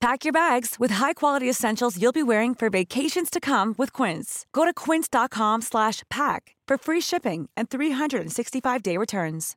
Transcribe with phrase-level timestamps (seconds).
[0.00, 4.46] Pack your bags with high-quality essentials you'll be wearing for vacations to come with Quince.
[4.52, 9.56] Go to quince.com slash pack for free shipping and 365-day returns.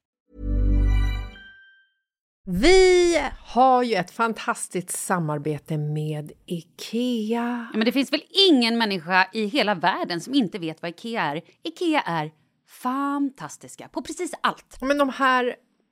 [2.45, 7.67] Vi har ju ett fantastiskt samarbete med IKEA.
[7.73, 11.21] Ja, men det finns väl ingen människa i hela världen som inte vet vad Ikea
[11.21, 11.41] är.
[11.63, 12.31] Ikea är
[12.67, 14.77] fantastiska på precis allt.
[14.81, 15.55] Men de här,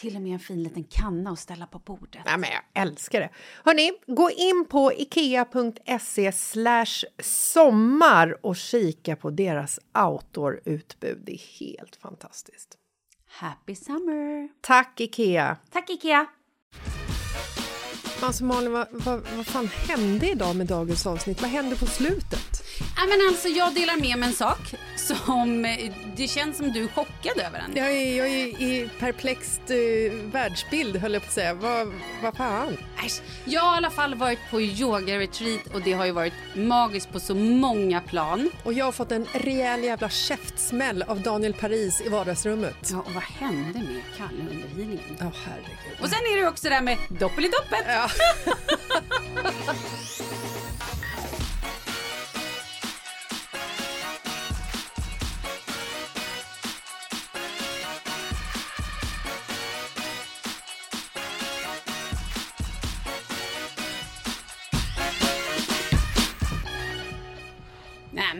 [0.00, 2.22] Till och med en fin liten kanna att ställa på bordet.
[2.24, 3.30] Ja, men jag älskar det.
[3.64, 6.32] Hörni, gå in på ikea.se
[7.22, 11.22] sommar och kika på deras outdoor-utbud.
[11.24, 12.76] Det är helt fantastiskt.
[13.26, 14.48] Happy summer!
[14.60, 15.56] Tack, Ikea!
[15.70, 16.26] Tack Ikea!
[18.22, 21.40] Alltså Malin, vad, vad, vad fan hände idag med dagens avsnitt?
[21.42, 22.62] Vad hände på slutet?
[22.96, 26.84] Ja, men alltså, jag delar med mig en sak som eh, det känns som du
[26.84, 27.76] är chockad över den.
[27.76, 31.54] Jag är, jag är i perplext uh, världsbild, höll jag på att säga.
[31.54, 31.92] Vad,
[32.22, 32.76] vad fan?
[33.06, 37.12] Äsch, Jag har i alla fall varit på yoga-retreat och det har ju varit magiskt
[37.12, 38.50] på så många plan.
[38.64, 42.88] Och jag har fått en rejäl jävla käftsmäll av Daniel Paris i vardagsrummet.
[42.90, 45.16] Ja, och vad hände med Kalle under healingen?
[45.18, 46.00] Ja, herregud.
[46.02, 47.84] Och sen är det också det där med doppelidoppet.
[47.86, 48.10] Ja.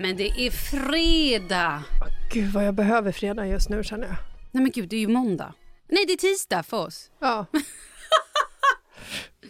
[0.00, 1.82] men det är fredag.
[2.32, 4.16] Gud, vad jag behöver fredag just nu, känner jag.
[4.52, 5.54] Nej, men gud, det är ju måndag.
[5.88, 7.10] Nej, det är tisdag för oss.
[7.20, 7.46] Ja.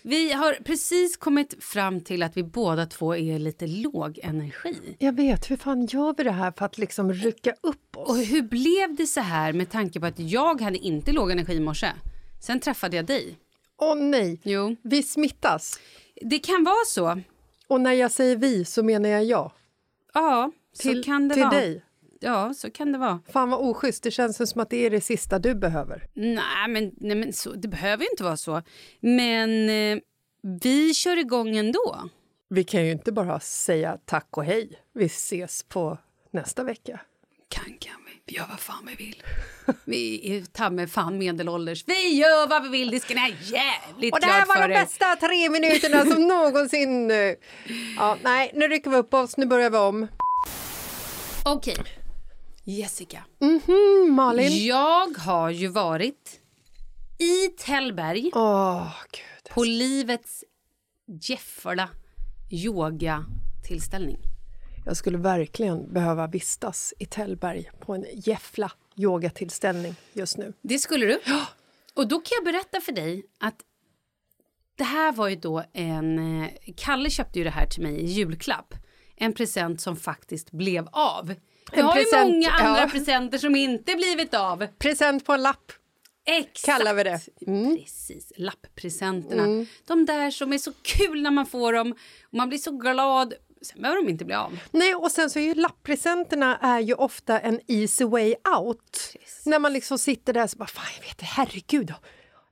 [0.03, 4.97] Vi har precis kommit fram till att vi båda två är lite låg energi.
[4.99, 8.09] Jag vet, hur fan gör vi det här för att liksom rycka upp oss?
[8.09, 11.53] Och hur blev det så här med tanke på att jag hade inte låg energi
[11.53, 11.87] i morse?
[12.43, 13.39] Sen träffade jag dig.
[13.79, 15.81] Åh nej, Jo, vi smittas.
[16.23, 17.21] det kan vara så.
[17.69, 19.53] Och när jag säger vi så menar jag jag.
[20.15, 21.55] Ja, Till, så kan det till vara.
[21.55, 21.85] dig.
[22.21, 23.21] Ja, så kan det vara.
[23.33, 26.07] Fan vad oschysst, det känns som att det är det sista du behöver.
[26.15, 28.63] Nej, men, nej, men så, det behöver ju inte vara så.
[29.01, 29.99] Men eh,
[30.63, 32.09] vi kör igång ändå.
[32.49, 34.71] Vi kan ju inte bara säga tack och hej.
[34.93, 35.99] Vi ses på
[36.31, 37.01] nästa vecka.
[37.49, 38.00] Kan, kan
[38.31, 38.37] vi.
[38.37, 39.23] Gör vad fan vi vill.
[39.85, 41.85] Vi är ta med fan medelålders.
[41.87, 44.75] Vi gör vad vi vill, det ska ni ha jävligt Och det här var de
[44.75, 44.81] er.
[44.85, 47.11] bästa tre minuterna som någonsin...
[47.97, 50.07] Ja, nej, nu rycker vi upp oss, nu börjar vi om.
[51.45, 51.77] Okej.
[52.65, 53.25] Jessica.
[53.41, 54.67] Mm, Malin?
[54.67, 56.41] Jag har ju varit
[57.19, 58.33] i Tällberg gud.
[59.55, 60.45] på livets
[61.23, 61.89] Jeffla
[62.51, 64.19] yogatillställning.
[64.87, 70.53] Jag skulle verkligen behöva vistas i Tällberg på en Jeffla yogatillställning just nu.
[70.63, 71.21] Det skulle du.
[71.95, 73.57] Och då kan jag berätta för dig att
[74.77, 76.43] det här var ju då en...
[76.43, 78.75] eh, Kalle köpte ju det här till mig i julklapp.
[79.17, 81.35] En present som faktiskt blev av.
[81.73, 82.89] Jag har present, ju många andra ja.
[82.89, 84.67] presenter som inte blivit av.
[84.79, 85.73] Present på en lapp.
[86.25, 86.79] Exakt.
[86.79, 87.21] Kallar vi det.
[87.47, 87.77] Mm.
[87.77, 89.67] Precis, lapppresenterna.
[89.87, 91.93] De där som är så kul när man får dem
[92.23, 93.35] och man blir så glad.
[93.63, 94.59] Sen behöver de inte bli av.
[94.71, 99.15] Nej, och sen så är ju lapppresenterna är ju ofta en easy way out.
[99.45, 101.95] När man liksom sitter där så bara, fan jag vet det, herregud,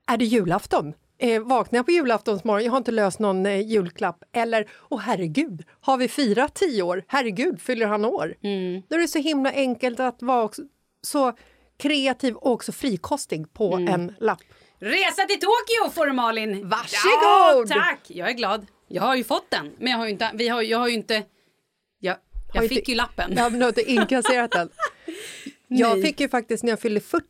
[0.07, 0.95] är det julafton?
[1.21, 4.25] Eh, vaknar jag på julaftonsmorgon, jag har inte löst någon eh, julklapp.
[4.33, 7.05] Eller, åh herregud, har vi firat tio år?
[7.09, 8.35] Herregud, fyller han år?
[8.89, 10.63] Då är det så himla enkelt att vara också,
[11.03, 11.33] så
[11.77, 14.41] kreativ och också frikostig på en lapp.
[14.81, 16.69] Resa till Tokyo får du Malin!
[16.69, 17.71] Varsågod!
[17.71, 18.01] Ja, tack!
[18.07, 18.67] Jag är glad.
[18.89, 20.31] Jag har ju fått den, men jag har ju inte...
[20.35, 21.15] Vi har, jag har ju inte
[22.01, 22.17] jag,
[22.55, 23.33] jag Har fick inte- ju lappen.
[23.37, 24.69] Jag har inte inkasserat den.
[25.69, 27.25] jag fick ju faktiskt, när jag fyllde 40,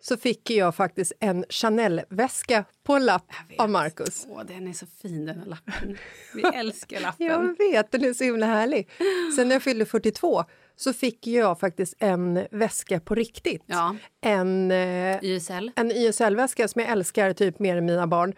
[0.00, 4.26] så fick jag faktiskt en Chanel-väska på en lapp av Marcus.
[4.28, 5.98] Åh, den är så fin den här lappen.
[6.34, 7.26] Vi älskar lappen.
[7.26, 8.88] Jag vet, den är så himla härlig.
[9.36, 10.44] Sen när jag fyllde 42
[10.76, 13.62] så fick jag faktiskt en väska på riktigt.
[13.66, 13.96] Ja.
[14.20, 15.70] En, eh, YSL.
[15.76, 18.34] en YSL-väska som jag älskar typ mer än mina barn.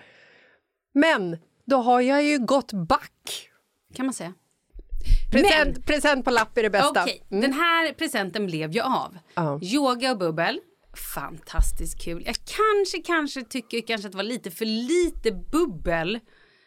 [0.94, 3.50] Men då har jag ju gått back.
[3.94, 4.32] Kan man säga.
[5.32, 7.02] Present, present på lapp är det bästa.
[7.02, 9.18] Okej, den här presenten blev ju av.
[9.34, 9.60] Ja.
[9.62, 10.60] Yoga och bubbel.
[11.14, 12.22] Fantastiskt kul.
[12.26, 16.20] Jag kanske, kanske tycker kanske att det var lite för lite bubbel.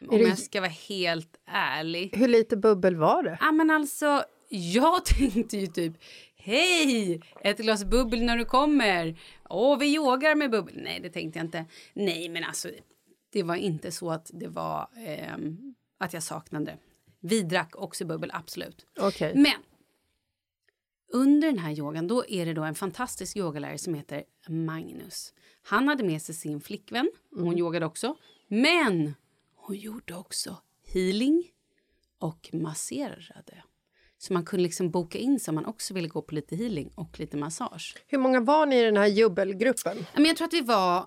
[0.10, 2.10] Om det- jag ska vara helt ärlig.
[2.16, 3.38] Hur lite bubbel var det?
[3.42, 5.94] Ja, men alltså, jag tänkte ju typ
[6.36, 7.22] Hej!
[7.42, 9.20] Ett glas bubbel när du kommer.
[9.50, 10.74] Åh, vi yogar med bubbel.
[10.78, 11.66] Nej, det tänkte jag inte.
[11.94, 12.70] Nej, men alltså,
[13.30, 16.78] det var inte så att det var ehm, att jag saknade.
[17.20, 18.86] Vi drack också bubbel, absolut.
[19.00, 19.34] Okej.
[19.36, 19.62] Men
[21.14, 25.34] under den här yogan då är det då en fantastisk yogalärare som heter Magnus.
[25.62, 27.12] Han hade med sig sin flickvän.
[27.36, 28.16] Hon yogade också.
[28.48, 29.14] Men
[29.56, 30.58] hon gjorde också
[30.94, 31.52] healing
[32.20, 33.64] och masserade.
[34.20, 36.92] Så man kunde liksom boka in sig om man också ville gå på lite healing
[36.96, 37.96] och lite massage.
[38.08, 39.98] Hur många var ni i den här jubbelgruppen?
[39.98, 41.06] Ja, Men jag tror att vi var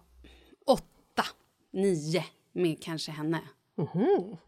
[0.67, 1.25] åtta,
[1.73, 3.41] nio med kanske henne.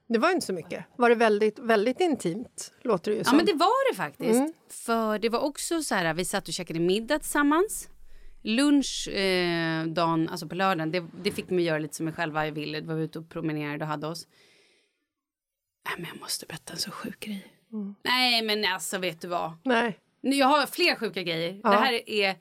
[0.08, 0.84] Det var inte så mycket.
[0.96, 2.72] Var det väldigt, väldigt intimt?
[2.82, 3.36] Låter det ju Ja, som.
[3.36, 4.54] men det var det faktiskt.
[4.68, 7.88] För det var också så här, vi satt och käkade middag tillsammans.
[8.42, 12.50] Lunch eh, dagen, alltså på lördagen, det, det fick vi göra lite som vi själva
[12.50, 12.80] ville.
[12.80, 14.26] Vi var ute och promenerade och hade oss.
[15.84, 17.51] Nej, men jag måste berätta en så sjuk grej.
[18.04, 19.52] Nej, men alltså vet du vad?
[19.64, 19.98] Nej.
[20.20, 21.60] Jag har fler sjuka grejer.
[21.62, 22.36] Det här är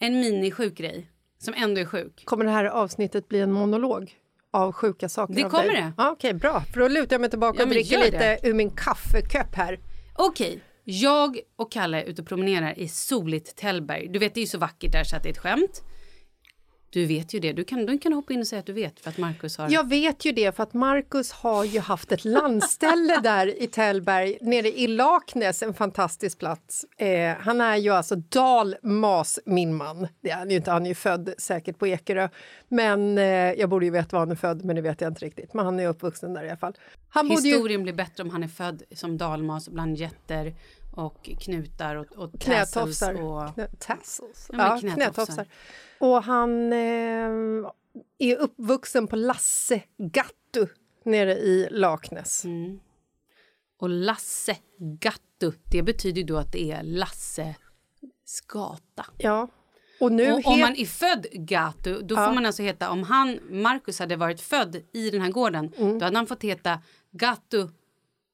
[0.00, 2.24] en mini-sjuk grej som ändå är sjuk.
[2.24, 4.14] Kommer det här avsnittet bli en monolog
[4.52, 5.92] av sjuka saker Det kommer det.
[5.96, 6.60] Ja, Okej, bra.
[6.60, 9.78] För då lutar jag mig tillbaka Ja, och dricker lite ur min kaffekopp här.
[10.14, 14.08] Okej, jag och Kalle är ute och promenerar i soligt Tällberg.
[14.08, 15.82] Du vet, det är ju så vackert där så att det är ett skämt.
[16.92, 17.52] Du vet ju det.
[17.52, 19.70] Du kan, du kan hoppa in och säga att du vet för att Markus har...
[19.70, 24.38] Jag vet ju det för att Marcus har ju haft ett landställe där i Tällberg
[24.40, 26.86] nere i Laknäs, en fantastisk plats.
[26.98, 30.08] Eh, han är ju alltså dalmas, min man.
[30.20, 32.28] Det är han ju inte, han är ju född säkert på Ekerö.
[32.68, 35.24] Men eh, jag borde ju veta var han är född, men det vet jag inte
[35.24, 35.54] riktigt.
[35.54, 36.74] Men han är uppvuxen där i alla fall.
[37.08, 40.54] Han bodde ju Historien blir bättre om han är född som dalmas bland jätter
[41.00, 43.22] och knutar och, och knätofsar.
[43.22, 43.54] och...
[43.54, 44.50] Knä, tassels.
[44.52, 45.46] Ja, Ja, knätofsar.
[45.98, 47.30] Och han eh,
[48.18, 50.66] är uppvuxen på Lasse Gattu
[51.04, 52.44] nere i Laknäs.
[52.44, 52.80] Mm.
[53.78, 57.54] Och Lasse Gattu, det betyder ju då att det är Lasse
[58.48, 59.06] gata.
[59.18, 59.48] Ja.
[60.00, 63.38] Och nu Och om man är född Gatu, då får man alltså heta, om han,
[63.50, 65.98] Marcus hade varit född i den här gården, Mm.
[65.98, 67.68] då hade han fått heta Gatu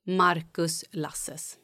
[0.04, 1.58] Marcus Lasses.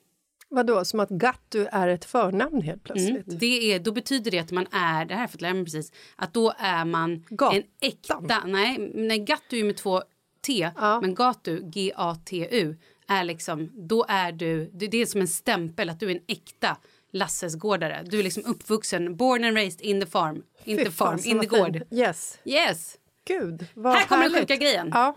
[0.55, 3.27] Vadå, som att Gattu är ett förnamn helt plötsligt?
[3.27, 3.39] Mm.
[3.39, 6.53] Det är, då betyder det att man är, det här har jag precis, att då
[6.59, 7.57] är man Gatan.
[7.57, 10.03] en äkta, nej, nej Gatu är med två
[10.47, 11.01] T, Ja.
[11.01, 12.77] men Gatu, G-A-T-U,
[13.09, 16.77] är liksom, då är du, det är som en stämpel att du är en äkta
[17.13, 18.03] Lassesgårdare.
[18.05, 21.83] Du är liksom uppvuxen, born and raised in the farm, inte farm, in the gård.
[21.91, 22.39] Yes.
[22.45, 22.99] Yes.
[23.25, 24.51] Gud, vad Här kommer den härligt.
[24.51, 24.91] sjuka grejen.
[24.95, 25.15] Ja.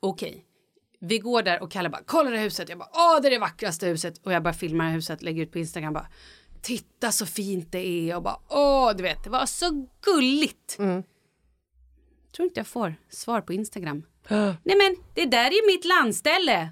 [0.00, 0.44] Okej.
[1.04, 2.68] Vi går där och Kalle bara “kolla det huset”.
[2.68, 5.52] Jag bara “åh det är det vackraste huset” och jag bara filmar huset, lägger ut
[5.52, 6.06] på Instagram bara
[6.64, 10.76] titta så fint det är och bara åh, du vet, det var så gulligt.
[12.36, 14.02] Tror inte jag får svar på Instagram.
[14.28, 16.68] Nej men, det där är ju mitt landställe.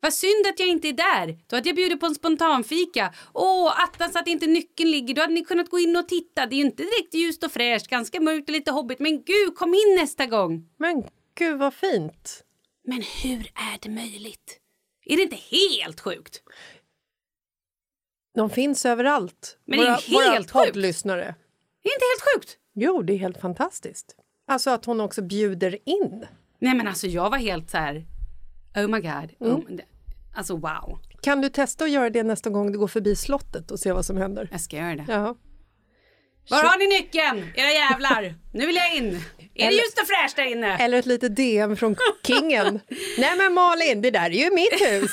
[0.00, 1.38] Vad synd att jag inte är där.
[1.46, 3.14] Då hade jag bjudit på en spontanfika.
[3.32, 5.14] Åh, attans att inte nyckeln ligger.
[5.14, 6.46] Då hade ni kunnat gå in och titta.
[6.46, 9.00] Det är ju inte direkt ljust och fräscht, ganska mörkt och lite hobbigt.
[9.00, 10.68] Men gud, kom in nästa gång.
[10.76, 12.44] Men gud vad fint.
[12.84, 14.58] Men hur är det möjligt?
[15.04, 16.42] Är det inte helt sjukt?
[18.34, 19.58] De finns överallt.
[19.64, 20.52] Men det är våra, helt våra sjukt.
[20.52, 21.22] poddlyssnare.
[21.24, 22.58] Är det inte helt sjukt?
[22.74, 24.16] Jo, det är helt fantastiskt.
[24.46, 26.26] Alltså att hon också bjuder in.
[26.58, 28.06] Nej men alltså jag var helt så här.
[28.76, 29.30] Oh my god.
[29.38, 29.80] Oh, my-
[30.36, 30.98] alltså wow.
[31.22, 34.04] Kan du testa att göra det nästa gång du går förbi slottet och se vad
[34.06, 34.48] som händer?
[34.52, 35.04] Jag ska göra det.
[35.08, 35.36] Ja.
[36.50, 37.52] Var har ni nyckeln?
[37.56, 38.34] Era jävlar.
[38.52, 39.20] Nu vill jag in.
[39.54, 40.76] Är det ljust och fräscht där inne?
[40.78, 42.80] Eller ett litet DM från kingen.
[43.18, 45.10] Nej men Malin, det där är ju mitt hus.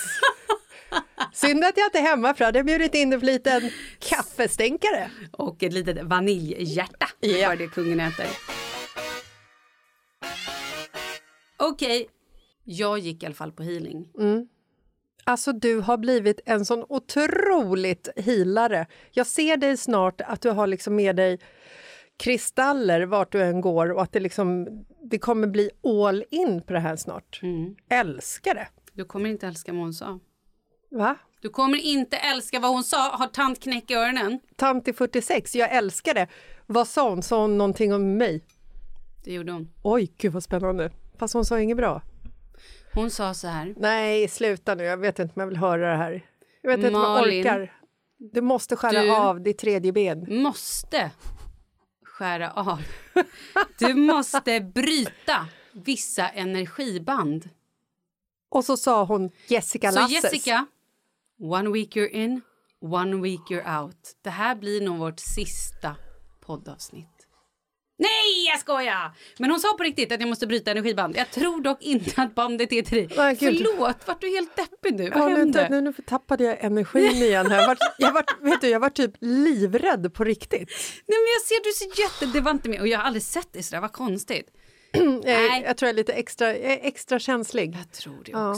[1.33, 5.11] Synd att jag inte är hemma för jag hade bjudit in en liten kaffestänkare.
[5.31, 7.09] Och ett litet vaniljhjärta.
[7.19, 7.49] Ja.
[7.49, 8.25] För det kungen äter.
[11.57, 12.07] Okej.
[12.63, 14.07] Jag gick i alla fall på healing.
[15.23, 18.87] Alltså du har blivit en sån otroligt healare.
[19.11, 21.39] Jag ser dig snart att du har liksom med dig
[22.19, 24.67] kristaller vart du än går och att det liksom
[25.03, 27.41] det kommer bli all in på det här snart.
[27.89, 28.67] Älskar det.
[28.93, 30.19] Du kommer inte älska vad hon sa.
[30.91, 31.15] Va?
[31.41, 33.09] Du kommer inte älska vad hon sa.
[33.15, 34.39] Har tant knäck i öronen?
[34.55, 36.27] Tant i 46, jag älskar det.
[36.65, 37.23] Vad sa hon?
[37.23, 38.43] Sa hon någonting om mig?
[39.23, 39.69] Det gjorde hon.
[39.83, 40.91] Oj, gud vad spännande.
[41.17, 42.01] Fast hon sa inget bra.
[42.93, 43.73] Hon sa så här.
[43.77, 44.83] Nej, sluta nu.
[44.83, 46.25] Jag vet inte om jag vill höra det här.
[46.61, 47.73] Jag vet inte om jag Malin, orkar.
[48.17, 50.41] Du måste skära du- av ditt tredje ben.
[50.41, 51.11] Måste
[52.19, 52.83] skära av.
[53.77, 57.49] Du måste bryta vissa energiband.
[58.49, 60.23] Och så sa hon Jessica Så Lasses.
[60.23, 60.65] Jessica,
[61.39, 62.41] one week you're in,
[62.81, 64.17] one week you're out.
[64.21, 65.95] Det här blir nog vårt sista
[66.39, 67.18] poddavsnitt.
[68.01, 69.11] Nej, jag skojar!
[69.37, 71.17] Men hon sa på riktigt att jag måste bryta energiband.
[71.17, 73.09] Jag tror dock inte att bandet är till dig.
[73.17, 73.57] Nej, gud.
[73.67, 75.09] Förlåt, vart du helt deppig nu?
[75.09, 75.67] Vad Ja, nu, hände?
[75.69, 77.51] nu, nu tappade jag energin igen.
[77.51, 77.59] här.
[77.59, 80.69] Jag var, jag var, vet du, jag var typ livrädd på riktigt.
[81.07, 82.37] Nej, men jag ser du så jätte...
[82.37, 82.81] Det var inte med.
[82.81, 84.47] Och jag har aldrig sett dig sådär, vad konstigt.
[84.91, 85.63] Jag, Nej.
[85.65, 87.75] jag tror jag är lite extra, extra känslig.
[87.75, 88.55] Jag tror det Ja.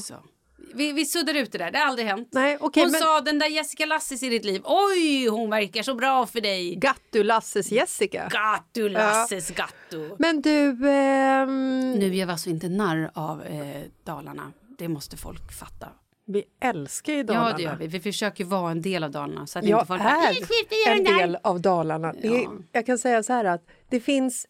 [0.76, 2.30] Vi, vi suddar ut det där, det har aldrig hänt.
[2.32, 4.62] Nej, okej, hon men- sa den där Jessica Lasses i ditt liv.
[4.66, 6.76] Oj, hon verkar så bra för dig.
[6.76, 8.30] Gattu Lasses Jessica.
[8.32, 10.16] Gattu Lasses gattu.
[10.20, 14.52] Men du, ehm, Nu gör vi alltså inte narr av eh, Dalarna.
[14.78, 15.88] Det måste folk fatta.
[16.28, 17.50] vi älskar ju Dalarna.
[17.50, 17.88] Ja, det gör vi.
[17.88, 19.48] Vi försöker vara en del av Dalarna.
[19.48, 22.14] Så att Jag inte folk är "Nej, skit i den en där." del av Dalarna.
[22.22, 22.52] Ja.
[22.72, 24.48] jag kan säga så här att det finns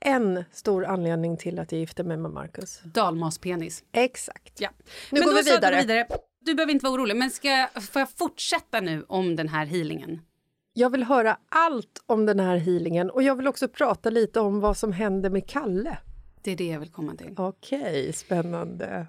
[0.00, 2.80] en stor anledning till att jag gifte mig med Marcus.
[2.84, 3.84] Dalmaspenis.
[3.92, 4.60] Exakt.
[4.60, 4.70] Ja.
[5.10, 5.74] Nu Men går vi vidare.
[5.74, 6.06] Vi vidare.
[6.40, 7.16] Du behöver inte vara orolig.
[7.16, 10.20] Men ska, får jag fortsätta nu om den här healingen?
[10.72, 14.60] Jag vill höra allt om den här healingen och jag vill också prata lite om
[14.60, 15.98] vad som händer med Kalle.
[16.42, 17.34] Det är det jag vill komma till.
[17.36, 19.06] Okej, spännande.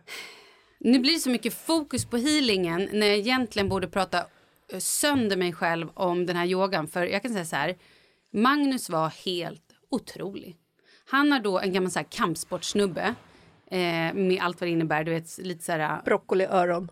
[0.80, 4.26] Nu blir det så mycket fokus på healingen när jag egentligen borde prata
[4.78, 6.88] sönder mig själv om den här yogan.
[6.88, 7.78] För jag kan säga så här,
[8.32, 10.59] Magnus var helt otrolig.
[11.10, 13.16] Han har då en gammal så här kampsportsnubbe
[13.72, 15.04] eh, med allt vad det innebär.
[15.04, 16.02] Du vet, lite så här...
[16.06, 16.92] Broccoliöron.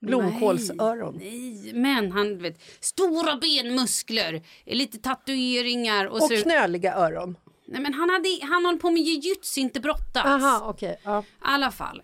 [0.00, 1.16] Blomkålsöron.
[1.18, 6.36] Nej, men han vet, stora benmuskler, lite tatueringar och, Och så...
[6.36, 7.36] knöliga öron.
[7.66, 10.26] Nej, men han, hade, han håller på med jujutsu, inte brottats.
[10.26, 10.96] Aha, okej.
[11.02, 11.20] ja.
[11.20, 12.02] I alla fall.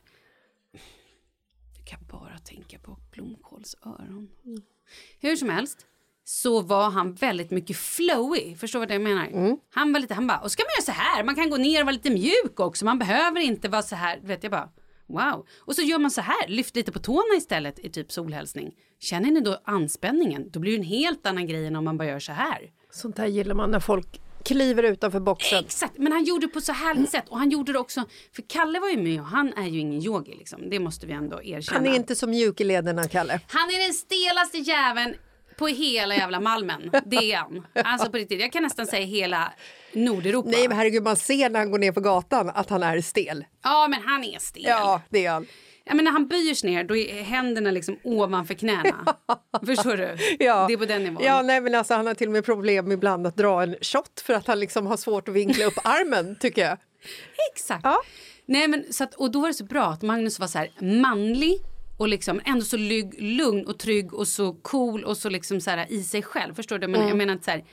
[1.78, 4.28] Jag kan bara tänka på blomkålsöron.
[5.20, 5.86] Hur som helst
[6.24, 8.54] så var han väldigt mycket flowy.
[8.56, 9.56] Förstår vad jag menar?
[9.74, 11.24] Han var lite, han bara, och ska man göra så här?
[11.24, 12.84] Man kan gå ner och vara lite mjuk också.
[12.84, 14.20] Man behöver inte vara så här.
[14.22, 14.68] Vet jag bara,
[15.06, 15.46] wow.
[15.60, 18.72] Och så gör man så här, lyft lite på tårna istället i typ solhälsning.
[19.00, 20.50] Känner ni då anspänningen?
[20.50, 22.70] Då blir det en helt annan grej än om man bara gör så här.
[22.90, 25.64] Sånt här gillar man när folk kliver utanför boxen.
[25.64, 27.28] Exakt, men han gjorde det på så härligt sätt.
[27.28, 30.02] Och han gjorde det också, för Kalle var ju med och han är ju ingen
[30.02, 30.70] yogi liksom.
[30.70, 31.78] Det måste vi ändå erkänna.
[31.78, 33.40] Han är inte så mjuk i lederna, Kalle.
[33.48, 35.14] Han är den stelaste jäveln
[35.62, 36.90] på hela jävla Malmen.
[37.04, 37.66] Det är han.
[37.74, 38.40] Alltså på riktigt.
[38.40, 39.52] Jag kan nästan säga hela
[39.92, 40.48] Nordeuropa.
[40.50, 43.44] Nej, men herregud, man ser när han går ner på gatan att han är stel.
[43.62, 44.64] Ja, men han är stel.
[44.66, 45.46] Ja, det är han.
[45.84, 49.16] Ja, men när han böjer sig ner då är händerna liksom ovanför knäna.
[49.66, 50.16] Förstår du?
[50.38, 50.64] Ja.
[50.68, 51.22] Det är på den nivån.
[51.24, 54.22] Ja, nej, men alltså, han har till och med problem ibland att dra en shot
[54.26, 56.78] för att han liksom har svårt att vinkla upp armen, tycker jag.
[57.54, 57.84] Exakt.
[57.84, 58.02] Ja.
[58.46, 60.70] Nej, men, så att, och då var det så bra att Magnus var så här
[60.80, 61.60] manlig
[62.02, 62.76] och liksom ändå så
[63.18, 66.54] lugn, och trygg och så cool och så liksom så här i sig själv.
[66.54, 66.88] Förstår du?
[66.88, 67.08] Men Mm.
[67.08, 67.64] jag menar inte så här,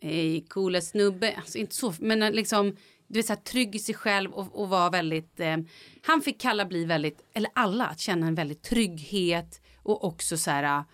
[0.00, 2.76] hej coola snubbe, alltså inte så, men liksom
[3.06, 5.56] du vet så här, trygg i sig själv och, och var väldigt, eh,
[6.02, 10.50] han fick kalla bli väldigt, eller alla att känna en väldigt trygghet och också så
[10.50, 10.84] här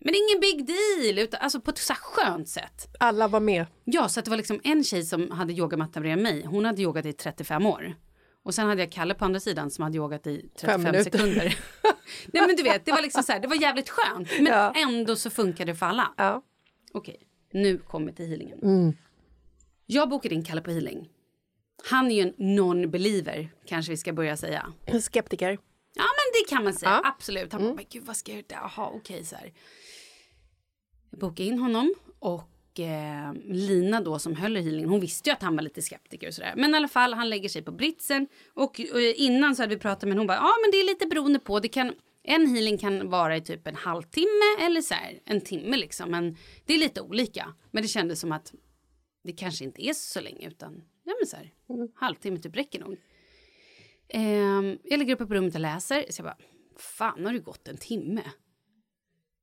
[0.00, 2.96] Men det är ingen big deal, utan, alltså på ett så här skönt sätt.
[3.00, 3.66] Alla var med.
[3.84, 6.44] Ja, så det var liksom en tjej som hade yogamatta bredvid mig.
[6.46, 7.94] Hon hade yogat i 35 år.
[8.48, 11.02] Och sen hade jag Kalle på andra sidan som hade yogat i 35 minuter.
[11.04, 11.42] sekunder.
[12.32, 14.28] Nej men du vet, det var liksom så här, det var jävligt skönt.
[14.40, 14.72] Men Ja.
[14.76, 16.14] ändå så funkade det för alla.
[16.16, 16.42] Ja.
[16.92, 17.16] Okej,
[17.52, 18.94] nu kommer till healingen.
[19.86, 21.08] Jag bokade in Kalle på healing.
[21.90, 24.72] Han är ju en non-believer, kanske vi ska börja säga.
[25.02, 25.50] Skeptiker.
[25.94, 27.00] Ja, men det kan man säga.
[27.04, 27.08] Ja.
[27.08, 27.52] Absolut.
[27.52, 28.70] Han bara, men gud vad ska jag göra?
[28.76, 29.52] Jaha, okej så här.
[31.10, 32.42] Jag bokade in honom och
[32.80, 36.28] eh, Lina då som höll i healingen, hon visste ju att han var lite skeptiker
[36.28, 36.54] och sådär.
[36.56, 39.80] Men i alla fall, han lägger sig på britsen och och innan så hade vi
[39.80, 41.92] pratat med hon bara, ja men det är lite beroende på, det kan
[42.22, 46.10] en healing kan vara i typ en halvtimme eller så här, en timme liksom.
[46.10, 47.54] Men det är lite olika.
[47.70, 48.54] Men det kändes som att
[49.24, 51.52] det kanske inte är så länge utan ja, men så här,
[51.94, 52.96] halvtimme typ räcker nog.
[54.08, 56.04] Eh, jag lägger upp på rummet och läser.
[56.10, 56.36] Så jag bara,
[56.76, 58.22] fan har det gått en timme?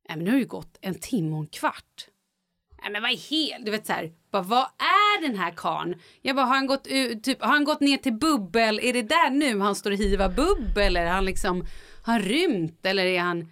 [0.10, 2.08] Nej men nu har det ju gått en timme och en kvart.
[2.86, 5.96] Nej men vad är helt, du vet så här, bara, vad är den här karn?
[6.22, 8.80] Jag bara, har han gått ut, typ, har han gått ner till bubbel?
[8.80, 10.78] Är det där nu han står och hivar bubbel?
[10.78, 11.66] Eller är han liksom,
[12.04, 12.86] har han rymt?
[12.86, 13.48] Eller är han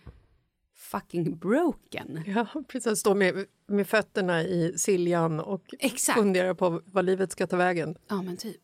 [0.75, 2.23] fucking broken?
[2.25, 2.99] Ja, precis.
[2.99, 6.19] Står med, med fötterna i Siljan och Exakt.
[6.19, 7.95] funderar på vad livet ska ta vägen.
[8.07, 8.61] Ja, men typ.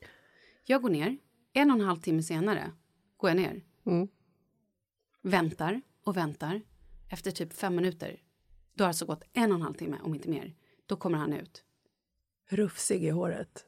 [0.66, 1.18] Jag går ner.
[1.54, 2.72] En och en halv timme senare
[3.18, 3.62] går jag ner.
[3.86, 4.08] Mm.
[5.22, 6.62] Väntar och väntar.
[7.10, 8.20] Efter typ fem minuter,
[8.74, 10.54] då har det alltså gått en och en halv timme, om inte mer.
[10.90, 11.64] Då kommer han ut.
[12.50, 13.66] Rufsig i håret.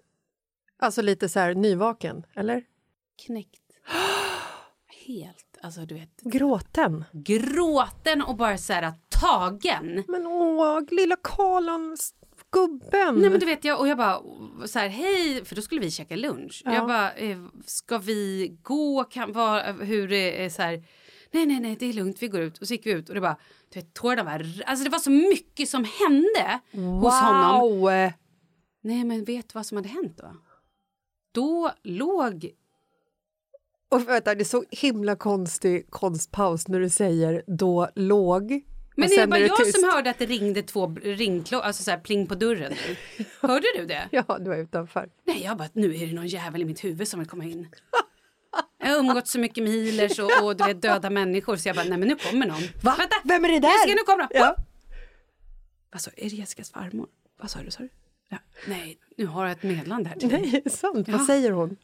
[0.80, 2.64] Alltså lite så här nyvaken, eller?
[3.26, 3.62] Knäckt.
[5.06, 6.22] Helt, alltså du vet.
[6.22, 7.04] Gråten.
[7.12, 10.04] Gråten och bara så här tagen.
[10.08, 11.98] Men åh, lilla Karlan,
[12.52, 13.16] gubben.
[13.16, 14.22] Nej men du vet jag och jag bara
[14.68, 16.62] så här hej för då skulle vi käka lunch.
[16.66, 16.74] Ja.
[16.74, 20.84] Jag bara eh, ska vi gå kan vara hur är så här
[21.32, 23.16] nej nej nej det är lugnt vi går ut och så gick vi ut och
[23.16, 23.38] det bara
[23.74, 27.80] du vet tårarna var alltså det var så mycket som hände hos honom.
[27.80, 28.12] Wow!
[28.84, 30.32] Nej men vet du vad som hade hänt då?
[31.32, 32.52] Då låg
[33.90, 38.62] Och vänta, det är så himla konstig konstpaus när du säger då låg.
[38.96, 39.80] men det är bara är jag tyst.
[39.80, 42.74] som hörde att det ringde två ringklockor, alltså så här pling på dörren.
[42.88, 43.26] nu.
[43.42, 44.08] Hörde du det?
[44.12, 45.10] Ja, du var utanför.
[45.24, 47.70] Nej, jag bara, nu är det någon jävel i mitt huvud som vill komma in.
[48.80, 51.76] Jag har umgåtts så mycket med healers och, och du vet, döda människor så jag
[51.76, 52.62] bara, nej men nu kommer någon.
[52.84, 52.96] Va?
[52.98, 53.16] Vänta!
[53.24, 53.70] Vem är det där?
[53.70, 54.40] Jessica, nu kommer de!
[54.40, 54.56] Ja.
[55.92, 57.08] Alltså, är det Jessicas farmor?
[57.40, 57.90] Vad sa du, sa du?
[58.30, 58.38] Ja.
[58.68, 60.50] Nej, nu har jag ett meddelande här till dig.
[60.52, 61.08] Nej, sant.
[61.08, 61.18] Ja.
[61.18, 61.78] Vad säger hon?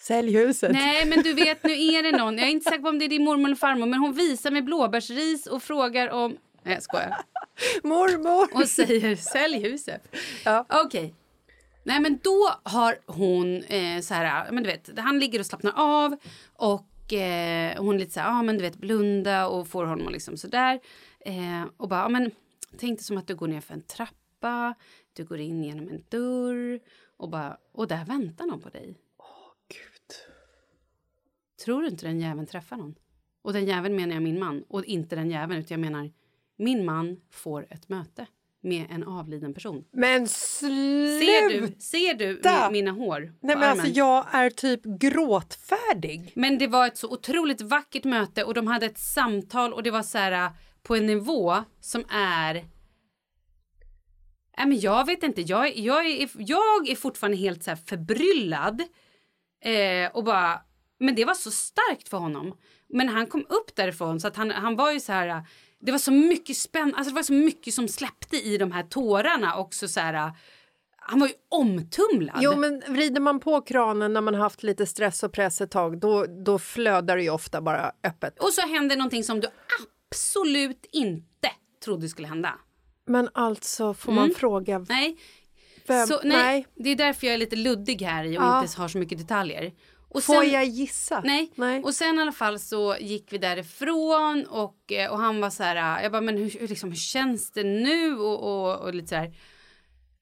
[0.00, 0.72] Sälj huset.
[0.72, 2.38] Nej, men du vet, nu är det någon.
[2.38, 4.50] Jag är inte säker på om det är din mormor eller farmor, men hon visar
[4.50, 6.36] mig blåbärsris och frågar om...
[6.62, 7.16] Nej, jag skojar.
[7.82, 8.48] Mormor!
[8.62, 10.16] och säger sälj huset.
[10.44, 10.66] Ja.
[10.68, 11.14] Okej.
[11.86, 15.72] Nej men då har hon eh, så här, men du vet, han ligger och slappnar
[15.76, 16.16] av
[16.52, 20.12] och eh, hon lite så här, ja men du vet blunda och får honom att
[20.12, 20.80] liksom sådär.
[21.20, 22.30] Eh, och bara, ja men
[22.76, 24.74] tänk dig som att du går ner för en trappa,
[25.12, 26.80] du går in genom en dörr
[27.16, 28.96] och bara, och där väntar någon på dig.
[29.68, 30.16] Gud.
[31.64, 32.94] Tror du inte den jäveln träffar någon?
[33.42, 36.12] Och den jäveln menar jag min man och inte den jäveln utan jag menar
[36.56, 38.26] min man får ett möte
[38.62, 39.84] med en avliden person.
[39.92, 40.68] Men Ser
[41.48, 41.80] du, sluta!
[41.80, 42.50] ser du Sluta!
[42.68, 43.70] mi- mina hår Nej, men armen?
[43.70, 46.32] alltså jag är typ gråtfärdig.
[46.34, 49.90] Men det var ett så otroligt vackert möte och de hade ett samtal och det
[49.90, 50.50] var så här äh,
[50.82, 52.54] på en nivå som är...
[54.58, 58.80] Nej, men jag vet inte, jag, jag, är, jag är fortfarande helt så förbryllad.
[59.64, 60.60] Eh, och bara,
[60.98, 62.56] men det var så starkt för honom.
[62.88, 65.42] Men han kom upp därifrån så att han, han var ju så här...
[65.80, 68.82] Det var så mycket spänn, alltså det var så mycket som släppte i de här
[68.82, 70.30] tårarna också så här...
[71.08, 72.36] Han var ju omtumlad.
[72.40, 75.98] Jo, men vrider man på kranen när man haft lite stress och press ett tag
[76.00, 78.38] då, då flödar det ju ofta bara öppet.
[78.38, 79.48] Och så hände någonting som du
[80.10, 81.50] absolut inte
[81.84, 82.54] trodde skulle hända.
[83.06, 84.78] Men alltså, får man fråga...
[84.78, 85.18] Nej.
[85.86, 86.66] Vem- Så, nej, nej.
[86.74, 88.62] Det är därför jag är lite luddig här och Ja.
[88.62, 89.72] inte har så mycket detaljer.
[90.08, 91.20] Och Får sen- jag gissa?
[91.24, 91.52] Nej.
[91.54, 91.82] nej.
[91.82, 95.62] Och sen i alla fall så gick vi därifrån och, eh, och han var så
[95.62, 99.14] här, jag bara men hur, liksom, hur känns det nu och, och, och lite så
[99.14, 99.34] här.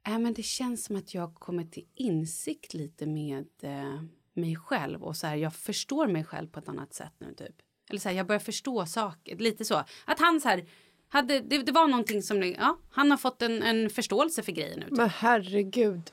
[0.07, 4.03] Äh, men det känns som att jag kommer till insikt lite med eh,
[4.35, 7.57] mig själv och så här, jag förstår mig själv på ett annat sätt nu typ.
[7.90, 9.75] Eller så här, jag börjar förstå saker, lite så.
[10.05, 10.64] Att han så här,
[11.09, 14.79] hade, det, det var någonting som, ja, han har fått en, en förståelse för grejen
[14.79, 14.87] nu.
[14.88, 14.97] Typ.
[14.97, 16.11] Men herregud.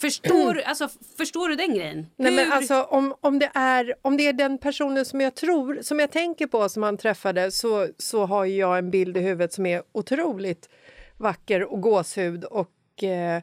[0.00, 2.06] Förstår, alltså, förstår du den grejen?
[2.16, 5.78] Nej, men alltså, om, om, det är, om det är den personen som jag tror,
[5.82, 9.52] som jag tänker på som han träffade så, så har jag en bild i huvudet
[9.52, 10.68] som är otroligt
[11.16, 13.36] vacker och gåshud och eh,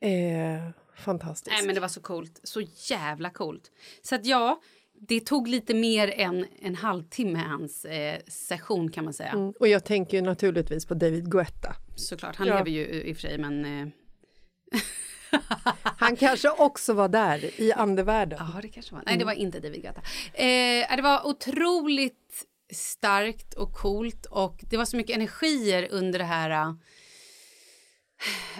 [0.00, 1.56] eh, fantastisk.
[1.56, 2.40] Nej men det var så coolt.
[2.42, 3.70] Så jävla coolt.
[4.02, 4.60] Så att ja,
[5.00, 9.30] det tog lite mer än en halvtimme hans eh, session kan man säga.
[9.30, 9.52] Mm.
[9.60, 11.74] Och jag tänker ju naturligtvis på David Guetta.
[11.96, 12.58] Såklart, han Ja.
[12.58, 13.64] lever ju i och för sig men...
[15.82, 18.38] Han kanske också var där i andevärlden.
[18.54, 19.02] Ja, det kanske var.
[19.06, 20.00] Nej, det var inte David Guetta.
[20.32, 26.24] Eh, det var otroligt starkt och coolt och det var så mycket energier under det
[26.24, 26.74] här eh,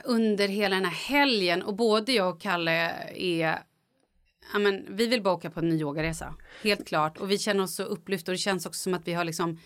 [0.05, 3.63] under hela den här helgen och både jag och Kalle är
[4.53, 7.19] ja, men, vi vill bara åka på en ny yogaresa, helt klart.
[7.19, 9.59] Och vi känner oss så upplyfta och det känns också som att vi har liksom,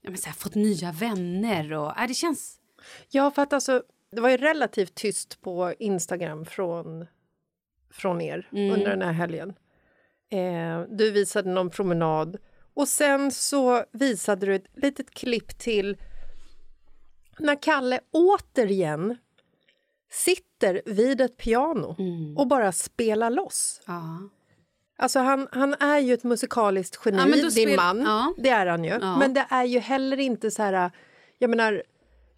[0.00, 1.72] ja, men, här, fått nya vänner.
[1.72, 2.60] Och, ja, det känns...
[3.08, 7.06] Ja, för att alltså, det var ju relativt tyst på Instagram från,
[7.90, 9.54] från er under den här helgen.
[10.30, 12.36] Eh, du visade någon promenad
[12.74, 15.96] och sen så visade du ett litet klipp till
[17.38, 19.16] när Kalle återigen
[20.10, 21.96] sitter vid ett piano
[22.36, 23.80] och bara spelar loss.
[23.86, 24.18] Ja.
[24.98, 28.00] Alltså han, han är ju ett musikaliskt geni, Ja, din man.
[28.00, 28.34] ja.
[28.38, 28.90] Det är han ju.
[28.90, 29.18] Ja.
[29.18, 30.90] Men det är ju heller inte så här...
[31.38, 31.82] Jag menar,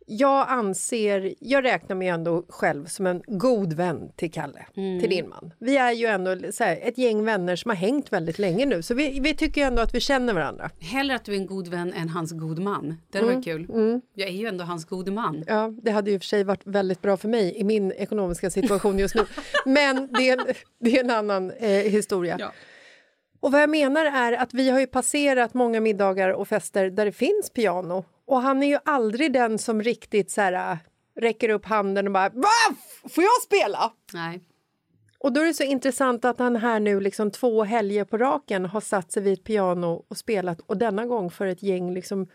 [0.09, 1.35] jag anser...
[1.41, 5.01] Jag räknar mig ändå själv som en god vän till Kalle, Mm.
[5.01, 5.53] till din man.
[5.59, 8.83] Vi är ju ändå här, ett gäng vänner som har hängt väldigt länge nu.
[8.83, 10.71] Så vi, vi tycker ändå att vi känner varandra.
[10.81, 12.97] Hellre att du är en god vän än hans god man.
[13.11, 13.67] Det hade varit kul.
[14.15, 15.45] Jag är ju ändå hans gode man.
[15.47, 18.99] Ja, det hade ju för sig varit väldigt bra för mig i min ekonomiska situation
[18.99, 19.25] just nu.
[19.65, 22.37] Men det är en, det är en annan eh, historia.
[22.41, 22.53] Ja.
[23.41, 27.05] Och vad jag menar är att vi har ju passerat många middagar och fester där
[27.05, 28.05] det finns piano.
[28.29, 30.79] Och han är ju aldrig den som riktigt så här, äh,
[31.21, 32.77] räcker upp handen och bara Va?
[33.09, 33.93] Får jag spela?
[34.13, 34.45] Nej.
[35.19, 38.65] Och då är det så intressant att han här nu liksom två helger på raken
[38.65, 42.27] har satt sig vid ett piano och spelat och denna gång för ett gäng liksom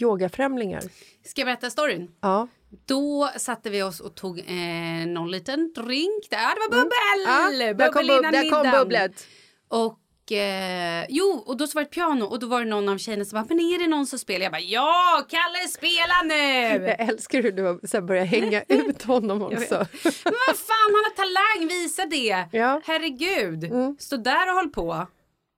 [0.00, 0.82] yogafrämlingar.
[1.24, 2.10] Ska jag berätta storyn?
[2.20, 2.48] Ja.
[2.86, 6.30] Då satte vi oss och tog eh, någon liten drink.
[6.30, 7.26] Där, det var bubbel!
[7.26, 7.68] Mm.
[7.68, 9.26] Ja, där kom, bub- där kom bubblet.
[9.68, 9.98] Och
[10.32, 12.98] eh, jo, och då så var det ett piano och då var det någon av
[12.98, 14.42] tjejerna som bara, men är det någon som spelar?
[14.42, 16.86] Jag bara, ja, Kalle spela nu!
[16.98, 19.86] Jag älskar hur du sen börjar hänga ut honom också.
[20.04, 22.48] Men vad fan, han har talang, visa det!
[22.58, 22.70] Ja.
[22.70, 22.82] Mm.
[22.84, 25.06] Herregud, stå där och håll på.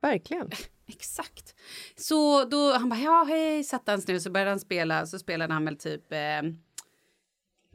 [0.03, 0.51] Verkligen.
[0.89, 1.55] Exakt.
[1.97, 5.53] Så då, han bara, ja hej, satte han ner så började han spela, så spelade
[5.55, 6.43] han väl typ, eh,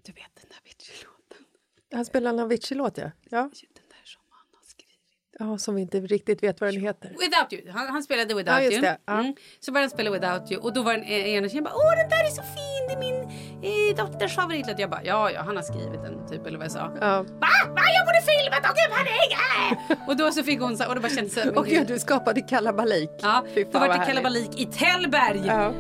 [0.04, 1.46] du vet den där Avicii-låten.
[1.94, 3.12] Han spelar en Avicii-låt, ja.
[3.30, 3.42] ja.
[3.42, 5.27] Den där som han har skrivit.
[5.40, 7.10] Ja, som vi inte riktigt vet vad den heter.
[7.10, 7.72] Without you.
[7.72, 8.86] Han, han spelade Without Ja, you.
[9.06, 9.20] Ja.
[9.20, 9.36] Mm.
[9.60, 11.96] Så började han spela Without you och då var den eh, ena tjejen bara åh
[11.98, 13.20] den där är så fin, det är min
[13.64, 14.80] eh, dotters favoritlåt.
[14.80, 16.92] Jag bara ja ja han har skrivit den typ eller vad jag sa.
[17.02, 17.22] Ja.
[17.24, 17.48] Va?
[17.68, 17.82] Va?
[17.98, 21.10] Jag borde filmat och gud är Och då så fick hon så och då bara
[21.10, 21.88] kändes det Och gud.
[21.88, 23.10] du skapade kalabalik.
[23.22, 25.42] Ja, Fy då fan, var det kalabalik i Tällberg.
[25.48, 25.74] Ja.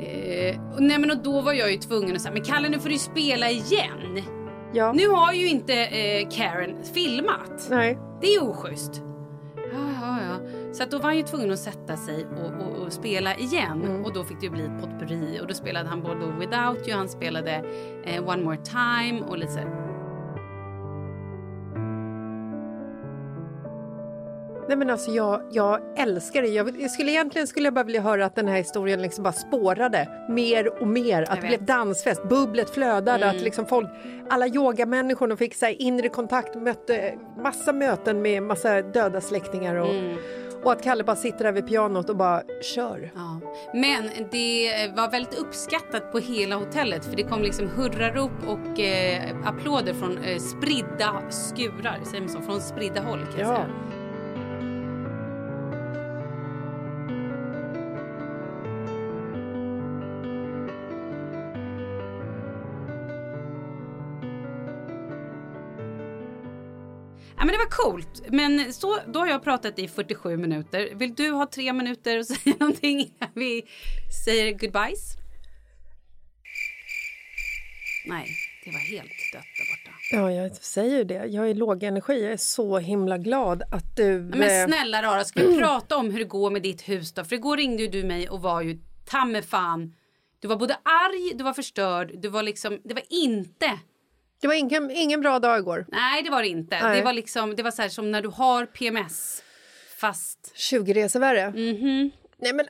[0.00, 2.78] Eh, och nej men och då var jag ju tvungen att säga men Kalle nu
[2.80, 4.22] får du spela igen.
[4.72, 4.92] Ja.
[4.92, 7.66] Nu har ju inte eh, Karen filmat.
[7.70, 7.98] Nej.
[8.20, 9.02] Det är oschysst.
[9.56, 10.40] Ja, ja, ja.
[10.72, 13.82] Så att då var han ju tvungen att sätta sig och, och, och spela igen.
[13.82, 14.04] Mm.
[14.04, 15.40] Och då fick det bli ett potpurri.
[15.40, 17.64] Och då spelade han både Without You, han spelade
[18.04, 19.58] eh, One More Time och lite så
[24.72, 26.48] Nej, men alltså, jag, jag älskar det.
[26.48, 29.32] Jag, jag skulle, egentligen skulle jag bara vilja höra att den här historien liksom bara
[29.32, 31.22] spårade mer och mer.
[31.22, 33.24] Att det blev dansfest, bubblet flödade.
[33.24, 33.36] Mm.
[33.36, 33.88] Att liksom folk,
[34.30, 39.74] alla yogamänniskorna fick så inre kontakt, mötte massa möten med massa döda släktingar.
[39.74, 40.16] Och, Mm.
[40.64, 42.42] och att Kalle bara sitter där vid pianot och bara
[42.74, 43.10] kör.
[43.14, 43.40] Ja.
[43.74, 49.22] Men det var väldigt uppskattat på hela hotellet för det kom liksom hurrarop och eh,
[49.44, 52.40] applåder från eh, spridda skurar, säger man så?
[52.40, 53.54] Från spridda håll kan jag Ja.
[53.56, 53.66] säga.
[67.42, 68.22] Ja, men det var coolt.
[68.28, 70.88] Men så, då har jag pratat i 47 minuter.
[70.94, 73.62] Vill du ha tre minuter och säga någonting innan vi
[74.24, 75.16] säger goodbyes?
[78.06, 78.26] Nej,
[78.64, 79.98] det var helt dött där borta.
[80.12, 81.26] Ja, jag säger ju det.
[81.26, 82.22] Jag är låg energi.
[82.22, 84.30] Jag är så himla glad att du...
[84.32, 87.12] Ja, Men eh, snälla Rara, ska vi prata om hur det går med ditt hus
[87.12, 87.24] då?
[87.24, 89.94] För igår ringde ju du mig och var ju ta mig fan.
[90.40, 93.78] Du var både arg, du var förstörd, du var liksom, det var inte
[94.42, 95.86] Det var ingen, ingen bra dag igår.
[95.88, 96.82] Nej, det var det inte.
[96.82, 96.98] Nej.
[96.98, 99.42] Det var liksom, det var så här som när du har PMS
[99.98, 101.50] fast 20 resor värre.
[101.50, 102.10] Mhm.
[102.38, 102.66] Nej, men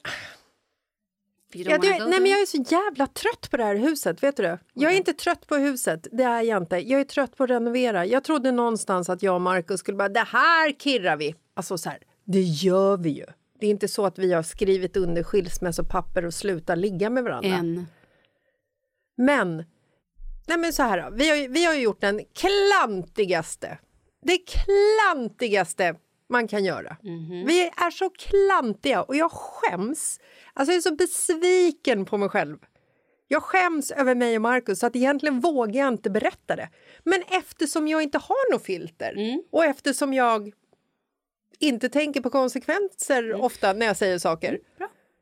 [1.54, 4.22] Ja, du, nej, men jag är så jävla trött på det här huset.
[4.22, 4.58] Vet du det?
[4.74, 6.06] Jag är inte trött på huset.
[6.12, 6.76] Det är jag inte.
[6.76, 8.06] Jag är trött på att renovera.
[8.06, 11.34] Jag trodde någonstans att jag och Markus skulle bara, det här kirrar vi.
[11.54, 13.26] Alltså så här, det gör vi ju.
[13.60, 17.48] Det är inte så att vi har skrivit under skilsmässopapper och slutar ligga med varandra.
[17.56, 17.86] En.
[19.16, 19.64] Men,
[20.52, 21.16] nej men så här då.
[21.16, 23.78] Vi har, vi har ju gjort den klantigaste
[24.22, 25.94] det klantigaste
[26.28, 26.96] man kan göra.
[27.46, 30.20] Vi är så klantiga och jag skäms.
[30.54, 32.58] Alltså jag är så besviken på mig själv.
[33.28, 36.68] Jag skäms över mig och Markus så att egentligen vågar jag inte berätta det.
[37.04, 39.14] Men eftersom jag inte har något filter
[39.52, 40.52] och eftersom jag
[41.58, 44.58] inte tänker på konsekvenser ofta när jag säger saker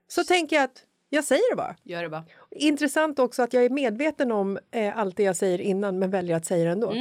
[0.08, 1.76] så tänker jag att jag säger det bara.
[1.82, 2.24] Gör det bara.
[2.50, 6.36] Intressant också att jag är medveten om eh, allt det jag säger innan men väljer
[6.36, 6.94] att säga det ändå.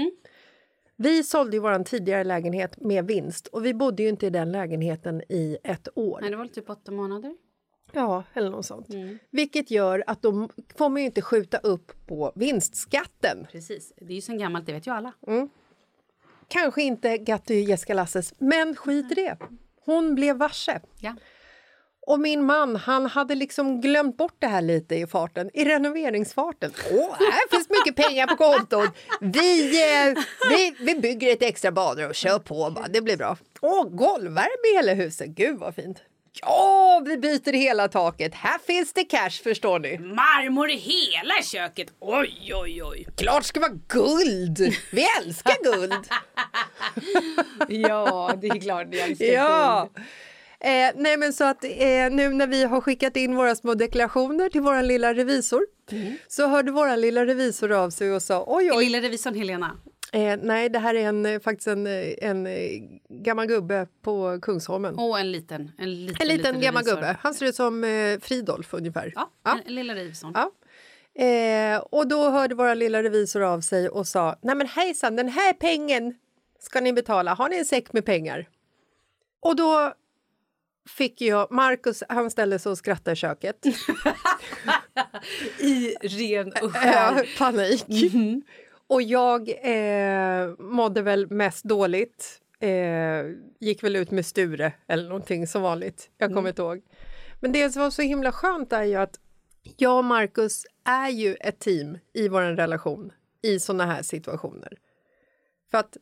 [0.95, 4.51] Vi sålde ju vår tidigare lägenhet med vinst och vi bodde ju inte i den
[4.51, 6.19] lägenheten i ett år.
[6.21, 7.35] Nej, det var typ åtta månader.
[7.91, 8.87] Ja, eller något sånt.
[9.29, 13.47] Vilket gör att de får man ju inte skjuta upp på vinstskatten.
[13.51, 13.93] Precis.
[13.97, 15.13] Det är ju sen gammalt, det vet ju alla.
[16.47, 19.37] Kanske inte Gatty Jessica Lasses, men skit i det.
[19.85, 20.79] Hon blev varse.
[20.99, 21.15] Ja.
[22.09, 26.71] Och min man han hade liksom glömt bort det här lite i farten, i renoveringsfarten.
[26.91, 28.89] Åh, här finns mycket pengar på kontot.
[29.21, 33.37] Vi, eh, vi, vi bygger ett extra badrum, kör på bara, det blir bra.
[33.61, 35.97] Åh, golvvärme i hela huset, gud vad fint.
[36.41, 38.35] Ja, vi byter hela taket.
[38.35, 39.97] Här finns det cash förstår ni.
[39.97, 41.87] Marmor i hela köket!
[41.99, 43.07] Oj, oj, oj.
[43.17, 44.57] Klart ska vara guld!
[44.91, 45.93] Vi älskar guld!
[47.69, 48.87] Ja, det är klart.
[48.91, 49.89] Jag älskar Ja!
[50.61, 51.69] Eh, nej men så att eh,
[52.11, 55.61] nu när vi har skickat in våra små deklarationer till vår lilla revisor
[56.27, 58.85] så hörde vår lilla revisor av sig och sa oj oj.
[58.85, 59.77] Lilla revisorn Helena.
[60.13, 62.69] Eh, nej det här är en, eh, faktiskt en, eh, en eh,
[63.09, 64.95] gammal gubbe på Kungsholmen.
[64.95, 65.71] Och en liten.
[65.77, 66.95] En liten, en liten, gammal revisor.
[66.95, 67.17] gubbe.
[67.21, 69.11] Han ser ut som eh, Fridolf ungefär.
[69.15, 69.59] Ja, Ja.
[69.65, 70.33] En, lilla revisorn.
[70.35, 70.51] Ja.
[71.23, 75.29] Eh, och då hörde våra lilla revisor av sig och sa Nej men hejsan, den
[75.29, 76.15] här pengen
[76.59, 77.33] ska ni betala.
[77.33, 78.47] Har ni en säck med pengar?
[79.41, 79.93] Och då
[80.97, 81.51] fick jag...
[81.51, 83.65] Markus han ställde sig och skrattade i köket.
[85.59, 87.37] I ren och Eh, skär.
[87.37, 87.85] panik.
[88.87, 92.41] Och jag eh, mådde väl mest dåligt.
[92.59, 92.69] Eh,
[93.59, 96.09] gick väl ut med Sture eller någonting som vanligt.
[96.17, 96.81] Jag kommer inte ihåg.
[97.39, 99.19] Men det som var så himla skönt är ju att
[99.77, 104.73] jag och Markus är ju ett team i vår relation i såna här situationer.
[105.71, 105.97] För att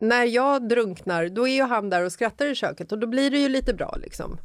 [0.00, 3.30] när jag drunknar, då är ju han där och skrattar i köket och då blir
[3.30, 4.38] det ju lite bra liksom.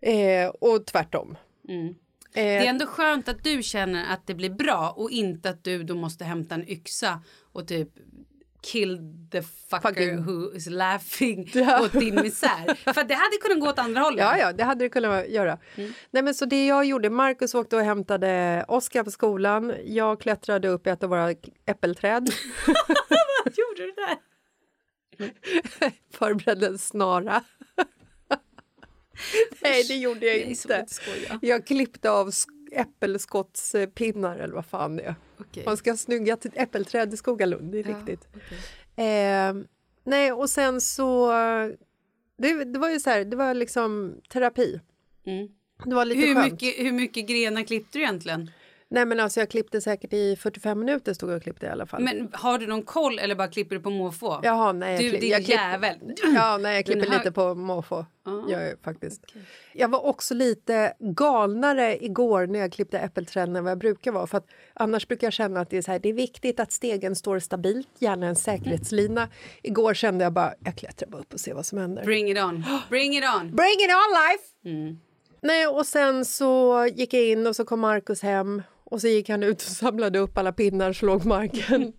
[0.00, 1.36] Eh, och tvärtom.
[1.68, 1.86] Mm.
[1.88, 1.94] Eh,
[2.34, 5.82] Det är ändå skönt att du känner att det blir bra och inte att du
[5.82, 7.20] då måste hämta en yxa
[7.52, 7.88] och typ
[8.62, 8.98] kill
[9.32, 11.82] the fucker Fucking- who is laughing Ja.
[11.84, 12.92] åt din misär.
[12.92, 14.20] För det hade kunnat gå åt andra hållet.
[14.24, 15.58] Ja, ja, det hade det kunnat göra.
[16.10, 19.72] Nej, men så det jag gjorde, Markus åkte och hämtade Oskar på skolan.
[19.84, 21.34] Jag klättrade upp i ett av våra
[21.66, 22.28] äppelträd.
[23.44, 24.16] Vad gjorde du där?
[26.10, 27.44] Förberedde en snara.
[29.62, 30.86] Nej, det gjorde jag inte.
[31.40, 35.14] Jag klippte av sk- äppelskottspinnar eller vad fan det är.
[35.40, 35.62] Okej.
[35.66, 38.28] Man ska ha snygga t- äppelträd i Skogalund, det är Ja, riktigt.
[38.36, 38.58] okej.
[39.06, 39.54] Eh,
[40.04, 41.32] nej, och sen så...
[42.38, 44.80] Det, det var ju så här, det var liksom terapi.
[45.26, 45.48] Mm.
[45.84, 46.52] Det var lite Hur skönt.
[46.52, 48.50] mycket, hur mycket grenar klippte du egentligen?
[48.94, 51.86] Nej men alltså jag klippte säkert i 45 minuter stod jag och klippte i alla
[51.86, 52.02] fall.
[52.02, 54.40] Men har du någon koll eller bara klipper du på måfå?
[54.42, 54.92] Jaha, nej.
[54.94, 55.96] Jag Du, klipp- din jag klipp- jävel.
[56.34, 58.06] Ja, nej, jag klipper här- lite på måfå.
[58.26, 59.20] Ah, jag faktiskt.
[59.72, 64.26] Jag var också lite galnare igår när jag klippte äppelträd än vad jag brukar vara.
[64.26, 66.72] För att annars brukar jag känna att det är, så här, det är viktigt att
[66.72, 69.28] stegen står stabilt, gärna en säkerhetslina.
[69.62, 72.04] Igår kände jag bara, jag klättrar bara upp och ser vad som händer.
[72.04, 72.64] Bring it on.
[72.90, 73.50] Bring it on.
[73.56, 74.76] Bring it on life!
[74.78, 74.98] Mm.
[75.40, 79.28] Nej, och sen så gick jag in och så kom Markus hem och så gick
[79.28, 81.92] han ut och samlade upp alla pinnar som låg marken.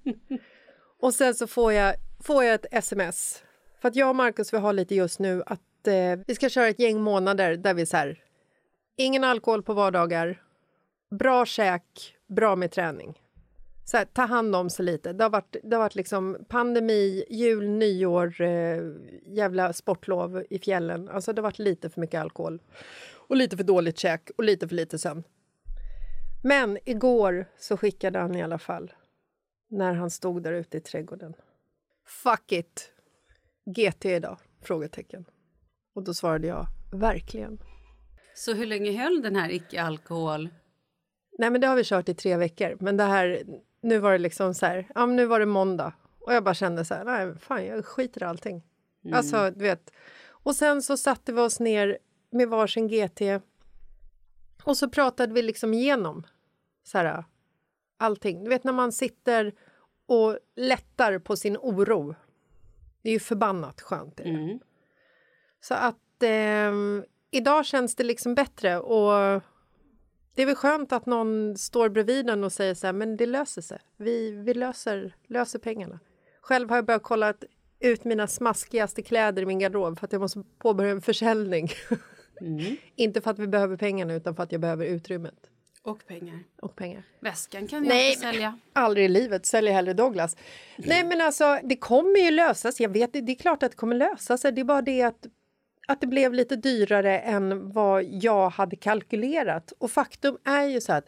[1.01, 3.43] och sen så får jag, får jag ett sms.
[3.81, 6.67] För att jag och Markus vi har lite just nu att eh, vi ska köra
[6.67, 8.23] ett gäng månader där vi så här,
[8.97, 10.41] ingen alkohol på vardagar,
[11.19, 13.19] bra käk, bra med träning.
[13.85, 15.13] Så här, ta hand om sig lite.
[15.13, 18.79] Det har varit, det har varit liksom pandemi, jul, nyår, eh,
[19.25, 21.09] jävla sportlov i fjällen.
[21.09, 22.61] Alltså det har varit lite för mycket alkohol.
[23.27, 25.23] Och lite för dåligt käk och lite för lite sömn.
[26.47, 28.93] Men igår så skickade han i alla fall
[29.69, 31.33] när han stod där ute i trädgården.
[32.07, 32.91] Fuck it!
[33.65, 34.37] GT idag?
[34.61, 35.25] Frågetecken.
[35.95, 37.59] Och då svarade jag verkligen.
[38.35, 40.49] Så hur länge höll den här icke-alkohol?
[41.37, 42.77] Nej, men det har vi kört i tre veckor.
[42.79, 43.43] Men det här,
[43.81, 45.93] nu var det liksom så här, ja nu var det måndag.
[46.19, 48.63] Och jag bara kände så här, nej fan jag skiter i allting.
[49.13, 49.91] Alltså, du vet.
[50.27, 51.97] Och sen så satte vi oss ner
[52.29, 53.21] med varsin GT.
[54.63, 56.25] Och så pratade vi liksom igenom
[56.85, 57.23] så här,
[57.97, 58.43] allting.
[58.43, 59.53] Du vet när man sitter
[60.05, 62.15] och lättar på sin oro.
[63.01, 64.17] Det är ju förbannat skönt.
[64.17, 64.23] Det.
[65.61, 69.41] Så att ehm, idag känns det liksom bättre och
[70.35, 73.25] det är väl skönt att någon står bredvid en och säger så här, men det
[73.25, 73.79] löser sig.
[73.97, 75.99] Vi, vi löser, löser pengarna.
[76.41, 77.33] Själv har jag börjat kolla
[77.79, 81.69] ut mina smaskigaste kläder i min garderob för att jag måste påbörja en försäljning.
[82.41, 82.75] Mm.
[82.95, 85.49] Inte för att vi behöver pengarna utan för att jag behöver utrymmet
[85.85, 86.39] Och pengar.
[86.61, 87.03] och pengar.
[87.19, 88.59] Väskan kan jag Nej, inte sälja.
[88.73, 89.45] aldrig i livet.
[89.45, 90.37] Säljer hellre Douglas.
[90.77, 92.79] Nej, men alltså, det kommer ju lösas.
[92.79, 94.51] Jag vet, det är klart att det kommer lösa sig.
[94.51, 95.25] Det är bara det att,
[95.87, 99.73] att det blev lite dyrare än vad jag hade kalkylerat.
[99.77, 101.05] Och faktum är ju så att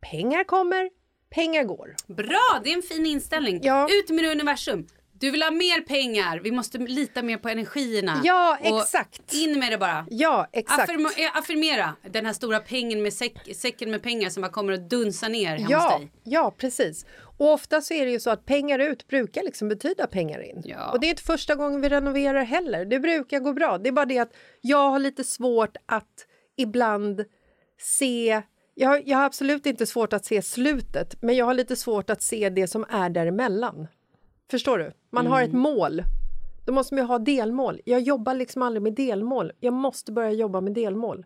[0.00, 0.90] pengar kommer,
[1.30, 1.94] pengar går.
[2.06, 3.60] Bra, det är en fin inställning.
[3.62, 3.88] Ja.
[3.90, 4.86] Ut med universum.
[5.20, 6.40] Du vill ha mer pengar.
[6.44, 8.20] Vi måste lita mer på energierna.
[8.24, 9.34] Ja, Och exakt.
[9.34, 10.06] In med det bara.
[10.10, 10.82] Ja, exakt.
[10.82, 14.72] Affirma, eh, affirmera den här stora pengen med säck, säcken med pengar som bara kommer
[14.72, 16.12] att dunsa ner hemma hos Ja, dig.
[16.24, 17.06] ja, precis.
[17.38, 20.62] Och ofta så är det ju så att pengar ut brukar liksom betyda pengar in.
[20.64, 20.90] Ja.
[20.92, 22.84] Och det är inte första gången vi renoverar heller.
[22.84, 23.78] Det brukar gå bra.
[23.78, 27.24] Det är bara det att jag har lite svårt att ibland
[27.80, 28.42] se...
[28.74, 32.10] Jag har, jag har absolut inte svårt att se slutet, men jag har lite svårt
[32.10, 33.86] att se det som är däremellan.
[34.50, 34.92] Förstår du?
[35.10, 36.02] Man har ett mål.
[36.64, 37.80] Då måste man ju ha delmål.
[37.84, 39.52] Jag jobbar liksom aldrig med delmål.
[39.60, 41.24] Jag måste börja jobba med delmål.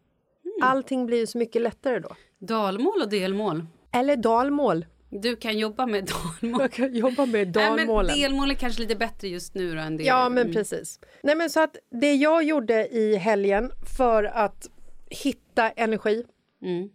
[0.63, 2.09] Allting blir ju så mycket lättare då.
[2.39, 3.67] Dalmål och delmål.
[3.93, 4.87] Eller dalmål.
[5.11, 6.05] Du kan jobba med
[6.43, 6.61] dalmål.
[6.61, 8.19] Jag kan jobba med Nej, men dalmålen.
[8.19, 10.03] delmål är kanske lite bättre just nu då än det.
[10.05, 10.53] Ja, men Mm.
[10.55, 11.01] precis.
[11.23, 14.71] Nej, men så att det jag gjorde i helgen för att
[15.11, 16.25] hitta energi
[16.63, 16.89] Mm.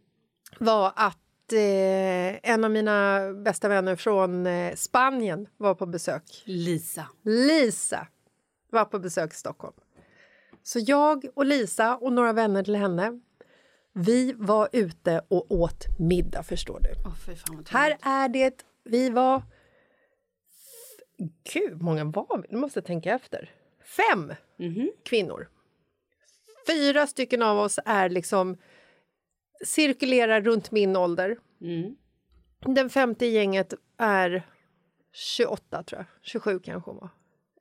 [0.59, 1.17] var att
[1.53, 6.43] eh, en av mina bästa vänner från eh, Spanien var på besök.
[6.45, 7.07] Lisa.
[7.23, 8.07] Lisa
[8.71, 9.75] var på besök i Stockholm.
[10.63, 13.19] Så jag och Lisa och några vänner till henne
[13.93, 16.93] vi var ute och åt middag, förstår du.
[17.35, 19.43] Fan vad Här är det, vi var...
[21.53, 22.47] Gud, många var vi?
[22.49, 23.51] Nu måste jag tänka efter.
[23.97, 24.33] Fem
[25.05, 25.49] kvinnor.
[26.67, 28.57] Fyra stycken av oss är liksom
[29.65, 31.37] cirkulerar runt min ålder.
[31.61, 31.95] Mm.
[32.65, 34.47] Den femte i gänget är
[35.13, 36.05] 28, tror jag.
[36.21, 37.09] 27 kanske hon var.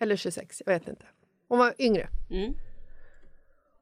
[0.00, 1.06] Eller 26, jag vet inte.
[1.48, 2.08] Hon var yngre.
[2.30, 2.54] Mm.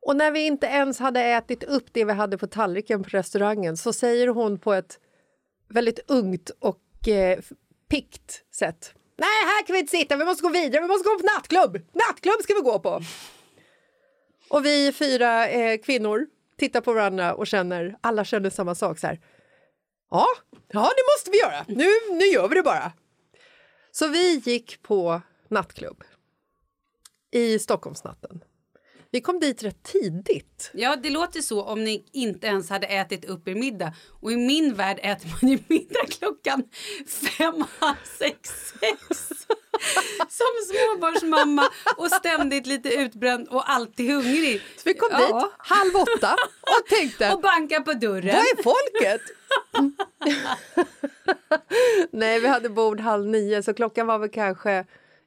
[0.01, 3.77] Och när vi inte ens hade ätit upp det vi hade på tallriken på restaurangen
[3.77, 4.99] så säger hon på ett
[5.69, 7.39] väldigt ungt och eh,
[7.89, 8.95] pikt sätt.
[9.19, 11.87] Nej, här kan vi inte sitta, vi måste gå vidare, vi måste gå på nattklubb!
[11.93, 13.01] Nattklubb ska vi gå på!
[14.49, 16.27] Och vi fyra eh, kvinnor
[16.59, 19.21] tittar på varandra och känner, alla känner samma sak så här.
[20.11, 20.27] Ja,
[20.69, 22.93] ja det måste vi göra, nu, nu gör vi det bara.
[23.91, 26.05] Så vi gick på nattklubb
[27.31, 28.45] i Stockholmsnatten.
[29.11, 30.71] Vi kom dit rätt tidigt.
[30.75, 33.93] Ja, det låter så om ni inte ens hade ätit upp er middag.
[34.21, 36.63] Och i min värld äter man ju middag klockan
[37.39, 39.29] fem, halv sex, sex.
[40.29, 44.61] Som småbarnsmamma och ständigt lite utbränd och alltid hungrig.
[44.77, 45.19] Så vi kom Ja.
[45.41, 48.27] dit halv åtta och tänkte, Och bankar på dörren.
[48.37, 49.21] vad är folket?
[52.11, 54.85] Nej, vi hade bord halv nio så klockan var väl kanske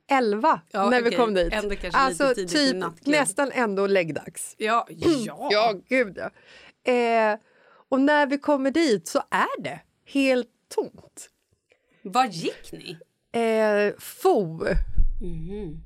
[0.09, 1.17] elva Ja, när vi okej.
[1.17, 1.53] kom dit.
[1.93, 4.55] Alltså typ nästan ändå läggdags.
[4.57, 5.47] Ja, ja.
[5.51, 6.29] Ja, gud ja.
[6.93, 7.37] Eh,
[7.89, 11.29] och när vi kommer dit så är det helt tomt.
[12.01, 12.97] Var gick ni?
[13.41, 14.65] Eh, FO.
[15.21, 15.81] Mhm.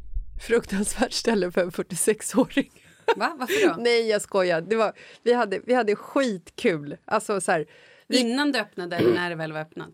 [0.48, 2.72] Fruktansvärt ställe för en 46-åring.
[3.16, 3.36] Va?
[3.40, 3.76] Varför då?
[3.82, 4.62] Nej, jag skojar.
[4.62, 6.98] Det var, vi, hade, vi hade skitkul.
[7.06, 7.66] Alltså, så här,
[8.08, 9.94] vi, Innan det öppnade eller när det väl var öppnat?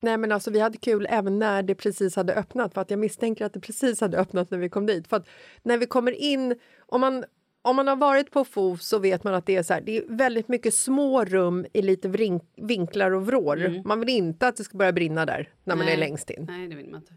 [0.00, 2.74] Nej, men alltså, vi hade kul även när det precis hade öppnat.
[2.74, 5.08] För att Jag misstänker att det precis hade öppnat när vi kom dit.
[5.08, 5.26] För att
[5.62, 6.54] när vi kommer in...
[6.86, 7.24] Om man,
[7.62, 9.96] om man har varit på FO så vet man att det är, så här, det
[9.96, 13.82] är väldigt mycket små rum i lite vrink, vinklar och vrår.
[13.86, 15.86] Man vill inte att det ska börja brinna där när man Mm.
[15.86, 15.94] Nej.
[15.94, 16.46] är längst in.
[16.48, 17.14] Nej, det vill man inte.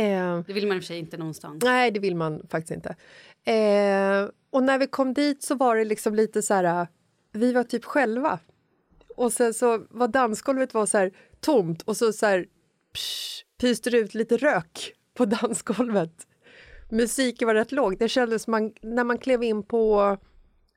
[0.00, 1.64] Eh, Det vill man i och för sig inte någonstans.
[1.64, 2.88] Nej, det vill man faktiskt inte.
[3.52, 6.86] Eh, och när vi kom dit så var det liksom lite så här...
[7.32, 8.38] Vi var typ själva.
[9.18, 12.46] Och sen så var dansgolvet var så här tomt och så, så här
[12.94, 16.26] psh, pyste det ut lite rök på dansgolvet.
[16.90, 17.98] Musiken var rätt låg.
[17.98, 20.16] Det kändes man, när man klev in på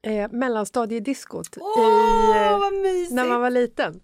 [0.01, 2.59] eh, mellanstadiediskot i, eh,
[3.11, 4.01] när man var liten.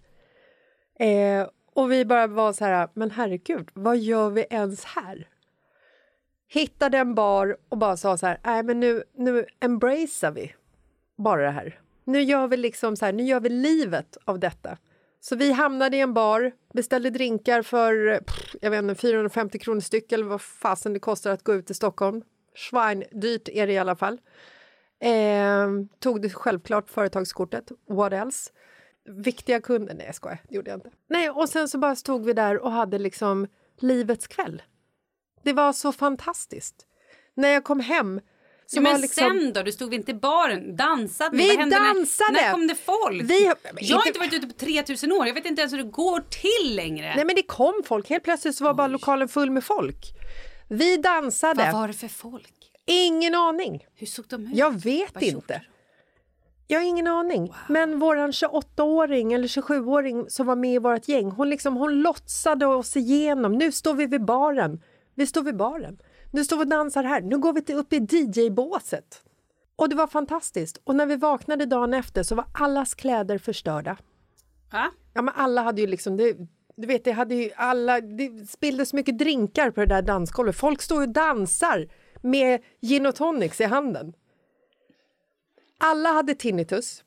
[1.00, 5.28] Eh, och vi bara var så här, men herregud, vad gör vi ens här?
[6.48, 10.54] Hittade en bar och bara sa så här, nej men nu, nu embracear vi
[11.16, 11.80] bara det här.
[12.08, 14.78] Nu gör vi liksom så här, nu gör vi livet av detta.
[15.20, 19.80] Så vi hamnade i en bar, beställde drinkar för pff, jag vet inte, 450 kronor
[19.80, 22.22] styck eller vad fasen det kostar att gå ut i Stockholm.
[22.54, 24.20] Schweindyrt är det i alla fall.
[25.00, 28.50] Eh, tog det självklart företagskortet, what else?
[29.04, 30.90] Viktiga kunder, nej jag skojar, det gjorde jag inte.
[31.08, 33.46] Nej, och sen så bara stod vi där och hade liksom
[33.78, 34.62] livets kväll.
[35.42, 36.86] Det var så fantastiskt.
[37.34, 38.20] När jag kom hem
[38.72, 39.28] Ja, men liksom...
[39.40, 39.62] sen då?
[39.62, 40.76] Du stod inte i baren?
[40.76, 41.36] Dansade?
[41.36, 42.32] Vi dansade!
[42.32, 43.22] När, när kom det folk?
[43.22, 45.26] Vi jag har inte- inte varit ute på 3000 år.
[45.26, 47.12] Jag vet inte ens hur det går till längre.
[47.16, 50.12] Nej men det kom folk, helt plötsligt så var bara lokalen full med folk.
[50.68, 51.64] Vi dansade.
[51.64, 52.54] Vad var det för folk?
[52.86, 53.84] Ingen aning.
[53.94, 54.56] Hur såg de ut?
[54.56, 55.62] Jag vet Vad inte.
[56.66, 57.54] Jag har ingen aning.
[57.68, 62.66] Men vår 28-åring eller 27-åring som var med i vårt gäng, hon, liksom, hon lotsade
[62.66, 63.52] oss igenom.
[63.58, 64.82] Nu står vi vid baren.
[65.14, 65.98] Vi står vid baren.
[66.30, 67.20] Nu står vi och dansar här.
[67.20, 69.22] Nu går vi till, upp i DJ-båset.
[69.76, 70.80] Och det var fantastiskt.
[70.84, 73.96] Och när vi vaknade dagen efter så var allas kläder förstörda.
[74.72, 74.90] Va?
[75.14, 76.16] Ja, men alla hade ju liksom...
[76.16, 76.36] Det,
[76.76, 80.56] du vet, det, hade ju alla, det spilldes mycket drinkar på det där dansgolvet.
[80.56, 81.88] Folk står och dansar
[82.22, 84.12] med gin och tonics i handen.
[85.78, 87.04] Alla hade tinnitus.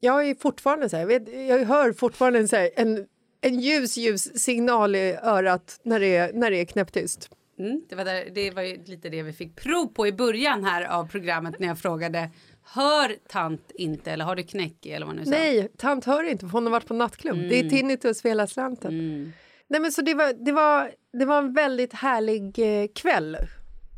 [0.00, 3.06] Jag är fortfarande så här, jag, vet, jag hör fortfarande så här, en,
[3.40, 7.30] en ljus, ljus signal i örat när det är, när det är knäpptyst.
[7.62, 10.64] Mm, det, var där, det var ju lite det vi fick prov på i början
[10.64, 12.30] här av programmet när jag frågade
[12.64, 15.22] Hör tant inte eller har du knäck eller vad nu?
[15.26, 17.36] Nej, tant hör inte för hon har varit på nattklubb.
[17.36, 19.32] Det är tinnitus för hela slanten.
[19.68, 23.36] Nej, men så det, var, det, var, det var en väldigt härlig eh, kväll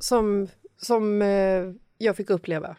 [0.00, 0.48] som,
[0.80, 1.62] som eh,
[1.98, 2.76] jag fick uppleva.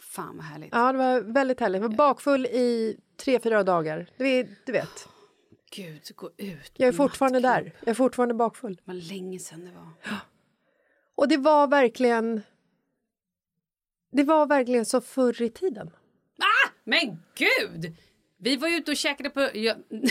[0.00, 0.68] Fan vad härligt.
[0.72, 1.82] Ja, det var väldigt härligt.
[1.82, 4.06] Jag var bakfull i tre, fyra dagar.
[4.16, 5.08] Du, du vet,
[5.76, 6.72] Gud, gå ut.
[6.76, 7.64] jag är fortfarande nattklubb.
[7.64, 7.72] där.
[7.80, 8.80] Jag är fortfarande bakfull.
[8.84, 9.88] Var länge sedan det var.
[11.14, 12.42] Och det var verkligen...
[14.12, 15.90] Det var verkligen så förr i tiden.
[16.84, 17.96] Men gud!
[18.38, 19.50] Vi var ute och käkade på...
[19.54, 19.74] Ja.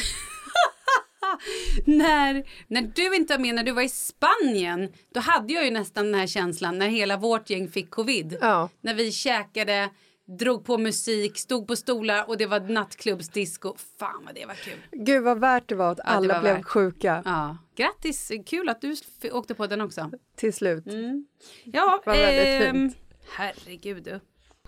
[1.86, 5.72] när, när du inte var med, när du var i Spanien, då hade jag ju
[5.72, 8.38] nästan den här känslan när hela vårt gäng fick covid.
[8.42, 8.70] Ja.
[8.82, 9.90] När vi käkade,
[10.26, 13.74] drog på musik, stod på stolar och det var nattklubbsdisco.
[14.00, 14.80] Fan vad det var kul.
[14.92, 16.66] Gud vad värt det var att det alla var blev värt.
[16.66, 17.58] sjuka Ja.
[17.76, 18.96] Grattis, kul att du
[19.32, 20.12] åkte på den också.
[20.36, 20.84] till slut.
[21.64, 22.98] Ja, Vad väldigt ehm, fint.
[23.38, 24.20] herregud du.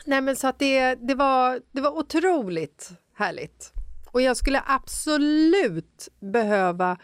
[0.05, 3.71] Nej, men så att det, det, var, det var otroligt härligt.
[4.11, 6.97] Och jag skulle absolut behöva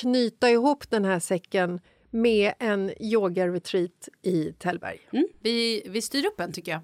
[0.00, 1.80] knyta ihop den här säcken
[2.10, 4.98] med en yoga-retreat i Tällberg.
[5.12, 6.80] Mm, vi, vi styr upp en tycker jag.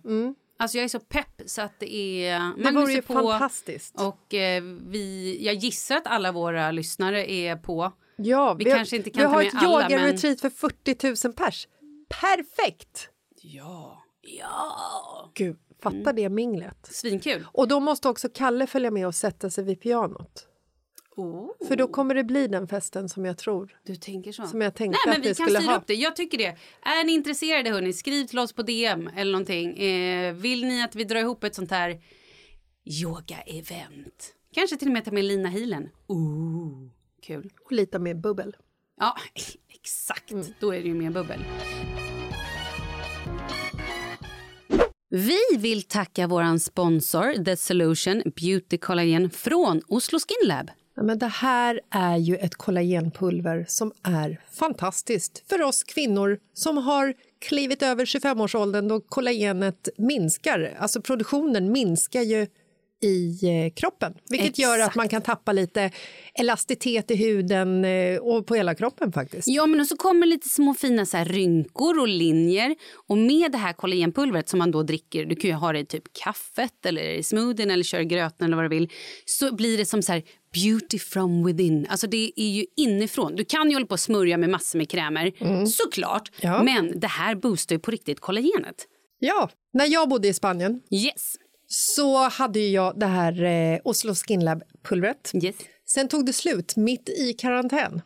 [0.57, 2.36] Alltså jag är så pepp så att det är...
[2.36, 2.55] Mm.
[2.57, 4.00] Det Magnus vore ju på fantastiskt.
[4.00, 7.92] och eh, vi, jag gissar att alla våra lyssnare är på.
[8.16, 11.26] Ja, Vi har- kanske inte vi kan ta har ett alla, men- yoga-retreat för 40
[11.28, 11.68] 000 pers.
[12.20, 13.09] Perfekt!
[13.42, 14.03] Ja.
[14.22, 15.30] Ja.
[15.34, 16.88] Gud, fatta det minglet.
[16.90, 17.46] Svinkul.
[17.53, 20.46] Och då måste också Kalle följa med och sätta sig vid pianot.
[21.16, 23.78] Oh, För då kommer det bli den festen som jag tror.
[23.86, 24.46] du tänker så.
[24.46, 25.78] Som jag tänkte Nej, men att vi vi kan styra ha.
[25.78, 25.94] upp det.
[25.94, 26.56] Jag tycker det.
[26.82, 29.78] Är ni intresserade hörni, skriv till oss på DM eller någonting.
[29.78, 32.00] Eh, vill ni att vi drar ihop ett sånt här
[32.84, 34.32] yoga-event?
[34.54, 35.88] Kanske till och med ta med Lina Healen.
[36.06, 36.88] Ooh,
[37.22, 37.50] kul.
[37.64, 38.56] Och lite mer bubbel.
[39.00, 39.16] Ja,
[39.68, 40.32] exakt.
[40.60, 41.40] Då är det ju mer bubbel.
[45.08, 50.70] Vi vill tacka vår sponsor The Solution Beauty Collagen från Oslo Skin Lab.
[50.97, 57.14] Men det här är ju ett kollagenpulver som är fantastiskt för oss kvinnor som har
[57.38, 60.76] klivit över 25-årsåldern då kollagenet minskar.
[60.78, 62.47] Alltså produktionen minskar ju
[63.03, 65.90] i eh, kroppen, vilket gör att man kan tappa lite
[66.34, 69.49] elastitet i huden eh, och på hela kroppen faktiskt.
[69.49, 72.76] Ja, men och så kommer lite små fina så här rynkor och linjer.
[73.09, 75.86] Och med det här kollagenpulvret som man då dricker, du kan ju ha det i
[75.86, 78.90] typ kaffet eller i smoothien eller kör i gröten eller vad du vill.
[79.24, 80.22] Så blir det som så här
[80.55, 81.86] beauty from within.
[81.90, 83.36] Alltså det är ju inifrån.
[83.36, 85.32] Du kan ju hålla på och smörja med massor med krämer,
[85.66, 86.30] såklart.
[86.40, 86.62] Ja.
[86.62, 88.86] Men det här boostar ju på riktigt kollagenet.
[89.18, 91.34] Ja, när jag bodde i Spanien Yes.
[91.66, 95.30] så hade jag det här eh, Oslo Skin Lab-pulvret.
[95.44, 95.57] Yes.
[95.86, 98.03] Sen tog det slut mitt i karantän.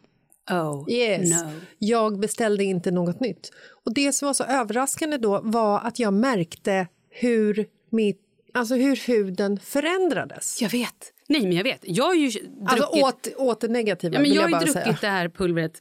[0.50, 1.30] Oh, Yes.
[1.42, 1.50] no.
[1.78, 3.50] Jag beställde inte något nytt.
[3.84, 8.20] Och Det som var så överraskande då var att jag märkte hur, mitt,
[8.54, 10.62] alltså hur huden förändrades.
[10.62, 11.12] Jag vet.
[11.28, 11.80] Nej, men jag vet.
[11.82, 12.26] Jag har ju
[12.68, 13.04] Alltså druckit...
[13.04, 14.98] åt, åt det negativa, Ja, men jag jag, har druckit säga.
[15.00, 15.72] det här pulvret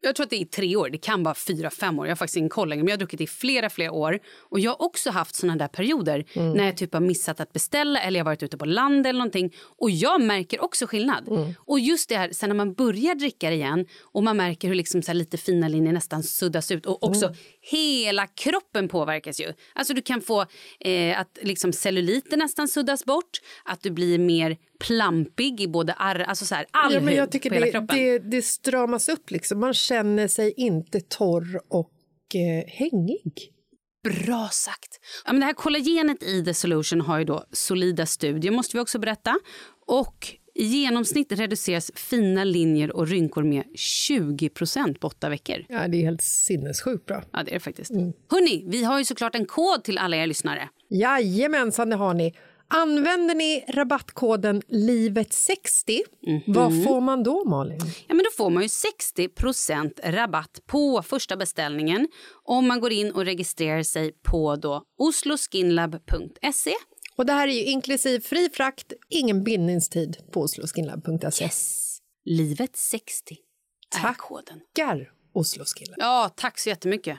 [0.00, 2.06] jag tror att det är i tre år, det kan vara fyra, fem år.
[2.06, 4.18] Jag har faktiskt ingen koll längre, men jag har druckit det i flera, flera år.
[4.38, 6.52] Och jag har också haft såna där perioder Mm.
[6.52, 9.54] när jag typ har missat att beställa eller jag varit ute på land eller någonting.
[9.78, 11.28] Och jag märker också skillnad.
[11.28, 11.54] Mm.
[11.58, 15.02] Och just det här, sen när man börjar dricka igen och man märker hur liksom
[15.02, 17.36] så här lite fina linjer nästan suddas ut och också Mm.
[17.60, 19.52] hela kroppen påverkas ju.
[19.74, 20.44] Alltså du kan få
[20.80, 26.20] eh, att liksom celluliten nästan suddas bort, att du blir mer plampig i både arr,
[26.20, 27.98] alltså så här, all Ja, men hud jag tycker på hela det, kroppen.
[27.98, 29.30] det, det stramas upp.
[29.30, 29.60] Liksom.
[29.60, 31.92] Man känner sig inte torr och
[32.34, 33.52] eh, hängig.
[34.04, 35.00] Bra sagt.
[35.26, 38.80] Ja, men det här kollagenet i The Solution har ju då solida studier, måste vi
[38.82, 39.38] också berätta.
[39.86, 44.50] Och i genomsnitt reduceras fina linjer och rynkor med 20
[45.00, 45.64] på åtta veckor.
[45.68, 47.22] Ja, det är helt sinnessjukt bra.
[47.32, 47.90] Ja, det är det faktiskt.
[47.90, 48.12] Mm.
[48.30, 50.68] Hörni, vi har ju såklart en kod till alla er lyssnare.
[50.90, 52.34] Jajamensan, det har ni.
[52.70, 56.00] Använder ni rabattkoden LIVET60,
[56.46, 57.80] vad får man då Malin?
[58.08, 62.08] Ja, men då får man ju 60% rabatt på första beställningen
[62.44, 66.74] om man går in och registrerar sig på då osloskinlab.se.
[67.16, 71.44] Och det här är ju inklusive fri frakt, ingen bindningstid på osloskinlab.se.
[71.44, 71.98] Yes.
[72.24, 73.36] Livet 60
[74.04, 74.60] är koden.
[74.74, 75.96] Tackar Osloskinlab.
[75.98, 77.18] Ja, tack så jättemycket.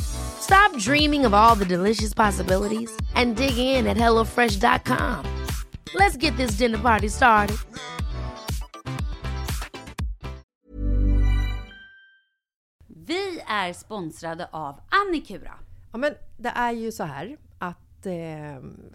[0.00, 5.24] Stop dreaming of all the delicious possibilities and dig in at HelloFresh.com.
[5.94, 7.56] Let's get this dinner party started.
[12.86, 15.54] Vi är sponsrade av Annikura.
[15.92, 18.12] Ja, men det är ju så här att eh,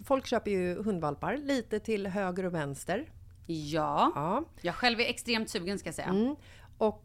[0.04, 3.08] folk köper ju hundvalpar lite till höger och vänster.
[3.46, 4.44] Ja, Ja.
[4.60, 6.08] jag själv är extremt sugen ska jag säga.
[6.08, 6.36] Mm.
[6.78, 7.04] Och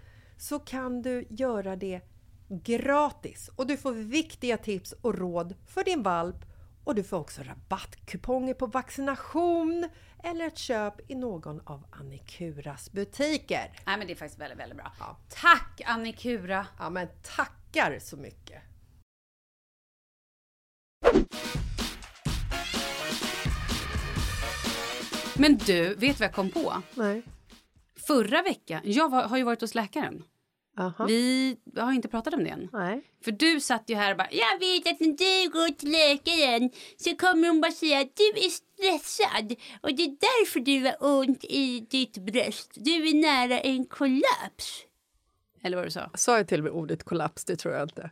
[0.41, 2.01] så kan du göra det
[2.49, 6.35] gratis och du får viktiga tips och råd för din valp
[6.83, 9.89] och du får också rabattkuponger på vaccination
[10.23, 13.71] eller ett köp i någon av Annikuras butiker.
[13.85, 14.91] Nej men det är faktiskt väldigt, väldigt bra.
[14.99, 15.17] Ja.
[15.29, 16.67] Tack Annikura!
[16.79, 18.61] Ja men tackar så mycket!
[25.37, 26.81] Men du, vet vad jag kom på?
[26.95, 27.23] Nej.
[28.07, 30.23] Förra veckan, jag var, har ju varit hos läkaren.
[30.77, 31.05] Aha.
[31.05, 32.69] Vi har inte pratat om det än.
[32.73, 33.01] Nej.
[33.23, 35.07] För du satt ju här och bara, jag vet att när
[35.43, 40.03] du går till läkaren så kommer hon bara säga att du är stressad och det
[40.03, 42.71] är därför du har ont i ditt bröst.
[42.75, 44.85] Du är nära en kollaps.
[45.63, 46.09] Eller vad du sa?
[46.15, 47.45] Sa jag till och med ordet kollaps?
[47.45, 48.09] Det tror jag inte.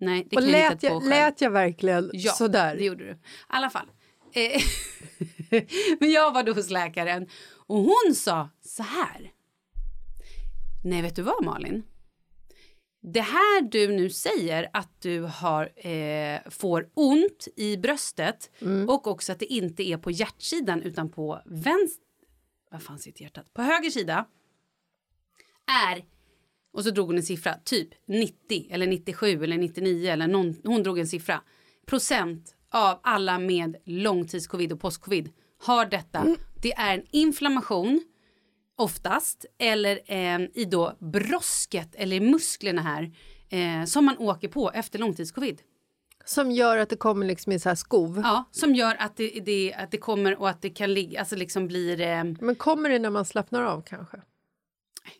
[0.00, 1.08] Nej, det Och kan jag lät jag, själv.
[1.10, 2.76] lät jag verkligen Ja, sådär?
[2.76, 3.10] det gjorde du.
[3.10, 3.16] I
[3.46, 3.86] alla fall.
[4.32, 4.62] Eh,
[6.00, 7.28] Men jag var då hos läkaren
[7.66, 9.30] och hon sa så här.
[10.84, 11.82] Nej, vet du vad Malin?
[13.02, 18.50] Det här du nu säger att du har, eh, får ont i bröstet
[18.88, 22.04] och också att det inte är på hjärtsidan utan på vänster...
[22.70, 23.54] Vad fan sitter hjärtat?
[23.54, 24.26] På höger sida
[25.66, 26.04] är
[26.72, 30.82] och så drog hon en siffra, typ 90 eller 97 eller 99 eller någon, hon
[30.82, 31.40] drog en siffra.
[31.86, 36.36] Procent av alla med långtidscovid och postcovid har detta.
[36.62, 38.04] Det är en inflammation
[38.76, 43.12] oftast eller eh, i då brosket eller i musklerna här
[43.48, 45.60] eh, som man åker på efter långtidscovid.
[46.24, 48.20] Som gör att det kommer liksom i så här skov.
[48.24, 51.36] Ja, som gör att det, det, att det kommer och att det kan ligga, alltså
[51.36, 54.20] liksom blir eh, Men kommer det när man slappnar av kanske?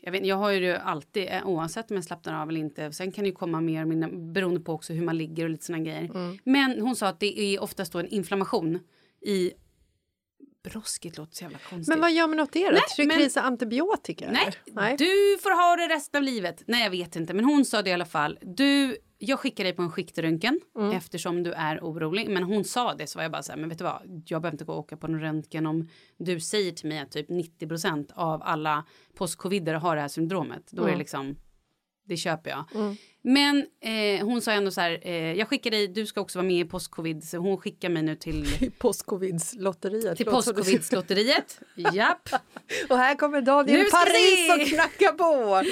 [0.00, 2.92] Jag, vet, jag har ju det alltid, eh, oavsett om jag slappnar av eller inte.
[2.92, 5.64] Sen kan det ju komma mer mina, beroende på också hur man ligger och lite
[5.64, 6.04] såna grejer.
[6.04, 6.38] Mm.
[6.44, 8.78] Men hon sa att det är oftast då en inflammation
[9.20, 9.52] i
[10.64, 11.18] brosket.
[11.18, 11.88] låter så jävla konstigt.
[11.88, 12.78] Men vad gör man åt det då?
[12.96, 14.30] Trycker men- i sig antibiotika?
[14.30, 14.52] Nej?
[14.66, 14.96] Nej.
[14.96, 16.62] du får ha det resten av livet.
[16.66, 17.34] Nej, jag vet inte.
[17.34, 18.38] Men hon sa det i alla fall.
[18.42, 20.90] Du, jag skickar dig på en skiktröntgen Mm.
[20.96, 22.28] eftersom du är orolig.
[22.28, 24.22] Men hon sa det så var jag bara så här, men vet du vad?
[24.26, 25.88] Jag behöver inte gå och åka på någon röntgen om
[26.18, 28.84] du säger till mig att typ 90% av alla
[29.14, 30.68] postcovider har det här syndromet.
[30.70, 30.98] Då är det Mm.
[30.98, 31.36] liksom,
[32.08, 32.64] det köper jag.
[33.26, 36.46] Men eh, hon sa ändå så här, eh, jag skickar dig, du ska också vara
[36.46, 37.24] med i postcovid.
[37.24, 40.16] Så hon skickar mig nu till, Postcovidslotteriet.
[40.16, 41.60] till postcovidslotteriet.
[41.92, 42.28] Japp.
[42.88, 45.62] Och här kommer Daniel Nu Paris och knackar på.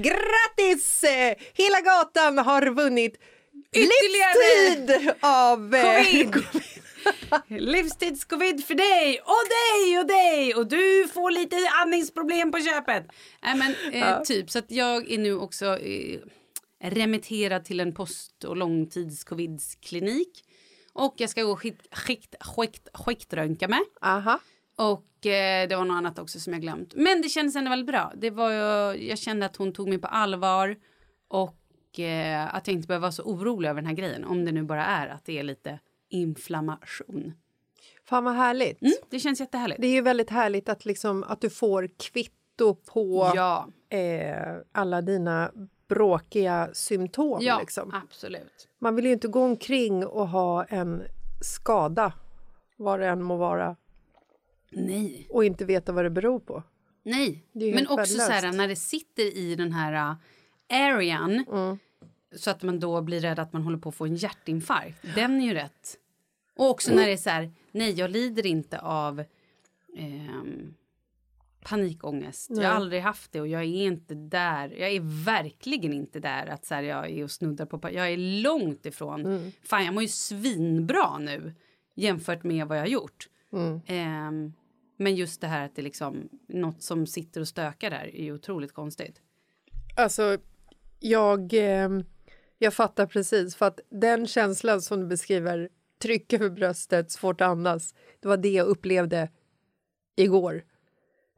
[0.00, 1.04] Grattis!
[1.54, 3.18] Hela gatan har vunnit
[3.72, 5.74] Ytterligare livstid av...
[5.74, 6.34] eh, Covid!
[7.48, 13.06] Livstidscovid för dig och dig och dig och du får lite andningsproblem på köpet.
[13.42, 16.20] Nej men eh, typ så att jag är nu också eh,
[16.82, 20.44] remitterad till en post och långtidscovidsklinik.
[20.92, 23.80] Och jag ska gå skikt, skikt, skikt, skiktröntga mig.
[24.02, 24.38] Aha.
[24.76, 26.94] Och eh, det var något annat också som jag glömt.
[26.94, 28.12] Men det kändes ändå väldigt bra.
[28.16, 28.50] Det var,
[28.94, 30.76] ju- jag kände att hon tog mig på allvar.
[31.28, 34.24] Och eh, att jag inte behöver vara så orolig över den här grejen.
[34.24, 35.78] Om det nu bara är att det är lite
[36.10, 37.32] inflammation.
[38.04, 38.82] Fan vad härligt.
[38.82, 39.80] Mm, det känns jättehärligt.
[39.80, 45.02] Det är ju väldigt härligt att, liksom, att du får kvitto på Ja, eh, alla
[45.02, 45.50] dina
[45.88, 47.38] bråkiga symptom.
[47.42, 47.94] ja Liksom.
[48.04, 48.68] absolut.
[48.78, 51.02] Man vill ju inte gå omkring och ha en
[51.42, 52.12] skada,
[52.76, 53.76] vad det än må vara,
[54.72, 56.62] Nej, och inte veta vad det beror på.
[57.02, 57.44] nej.
[57.52, 60.16] Men också så här när det sitter i den här uh,
[60.68, 61.44] arean.
[61.52, 61.78] Mm.
[62.36, 64.98] Så att man då blir rädd att man håller på att få en hjärtinfarkt.
[65.14, 65.96] Den är ju rätt.
[66.60, 69.24] Och också när det är så här, nej jag lider inte av
[69.96, 70.74] ehm,
[71.62, 72.50] panikångest.
[72.50, 72.66] Jag Nej.
[72.66, 74.68] har aldrig haft det och jag är inte där.
[74.68, 77.90] Jag är verkligen inte där att så här, jag är och snuddar på.
[77.92, 79.26] Jag är långt ifrån.
[79.26, 79.52] Mm.
[79.62, 81.54] Fan jag mår ju svinbra nu
[81.94, 83.28] jämfört med vad jag har gjort.
[83.52, 83.80] Mm.
[83.86, 84.52] Ehm,
[84.96, 88.24] men just det här att det är liksom något som sitter och stökar där är
[88.24, 89.20] ju otroligt konstigt.
[89.96, 90.38] Alltså,
[90.98, 91.88] jag, eh,
[92.58, 93.56] jag fattar precis.
[93.56, 95.68] För att den känslan som du beskriver,
[96.02, 99.28] tryck över bröstet, svårt att andas, det var det jag upplevde
[100.16, 100.62] igår.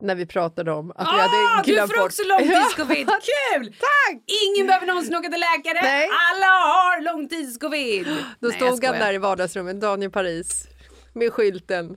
[0.01, 3.07] När vi pratade om att vi hade Ah, du glömt får bort- också långtidscovid!
[3.53, 3.67] Kul!
[3.67, 4.23] Tack!
[4.47, 5.83] Ingen behöver någonsin åka till läkare.
[5.83, 6.09] Nej.
[6.33, 8.07] Alla har långtidscovid.
[8.41, 10.67] Då Nej, stod han där i vardagsrummet, Daniel Paris,
[11.15, 11.97] med skylten.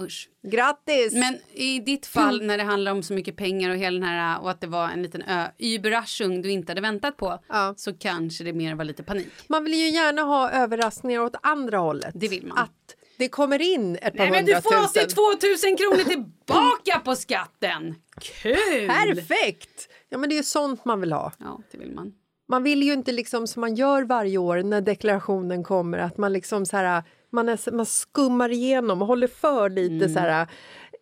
[0.00, 0.28] Usch.
[0.42, 1.14] Grattis!
[1.14, 4.40] Men i ditt fall när det handlar om så mycket pengar och hela den här
[4.42, 7.74] och att det var en liten ö, Überraschung du inte hade väntat på Ja.
[7.76, 9.28] så kanske det mer var lite panik.
[9.48, 12.10] Man vill ju gärna ha överraskningar åt andra hållet.
[12.14, 12.58] Det vill man.
[12.58, 12.70] Att
[13.18, 15.04] det kommer in ett par Nej men du får hundratusen.
[15.04, 15.22] 82
[15.68, 17.94] 000 kronor tillbaka på skatten.
[18.20, 18.88] Kul!
[18.88, 19.88] Perfekt!
[20.08, 21.32] Ja, men det är ju sånt man vill ha.
[21.38, 22.12] Ja, det vill man.
[22.48, 26.32] Man vill ju inte liksom som man gör varje år när deklarationen kommer att man
[26.32, 27.02] liksom så här,
[27.36, 30.46] man, är, man skummar igenom och håller för lite så här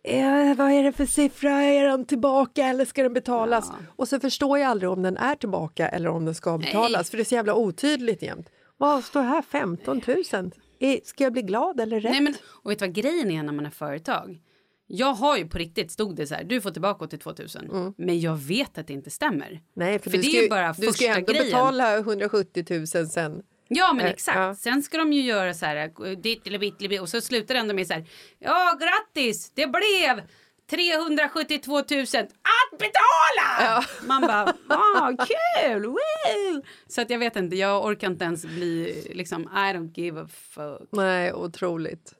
[0.03, 3.71] eh, vad är det för siffra, är den tillbaka eller ska den betalas?
[3.95, 7.17] Och så förstår jag aldrig om den är tillbaka eller om den ska betalas för
[7.17, 8.49] det är så jävla otydligt jämt.
[8.77, 10.51] Vad står här, 15 000?
[10.79, 12.11] Eh, Ska jag bli glad eller rätt?
[12.11, 12.33] Nej, men,
[12.63, 14.41] och vet du vad grejen är när man är företag?
[14.87, 17.33] Jag har ju på riktigt stod det så här, du får tillbaka 82
[17.71, 17.93] 000.
[17.97, 19.61] Men jag vet att det inte stämmer.
[19.75, 21.45] Nej, för, För du det ska, är ju- bara du ska ju första ändå grejen.
[21.45, 22.65] betala 170
[22.95, 24.37] 000 sen Ja, men Eh, exakt.
[24.37, 24.55] ja.
[24.55, 27.21] Sen ska de ju göra så här, eh, ditt eller bitt eller bitt, och så
[27.21, 28.05] slutar det ändå med så här,
[28.39, 30.21] ja grattis, det blev
[30.69, 33.85] 372 000 att betala!
[34.07, 36.61] Man bara, ah, kul, woo!
[36.87, 40.27] Så att jag vet inte, jag orkar inte ens bli liksom, I don't give a
[40.31, 40.89] fuck.
[40.91, 42.13] Nej, otroligt.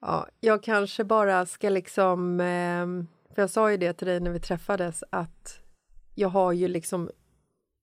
[0.00, 2.40] Ja, jag kanske bara ska liksom...
[2.40, 5.58] ehm, för jag sa ju det till dig när vi träffades att
[6.14, 7.10] jag har ju liksom...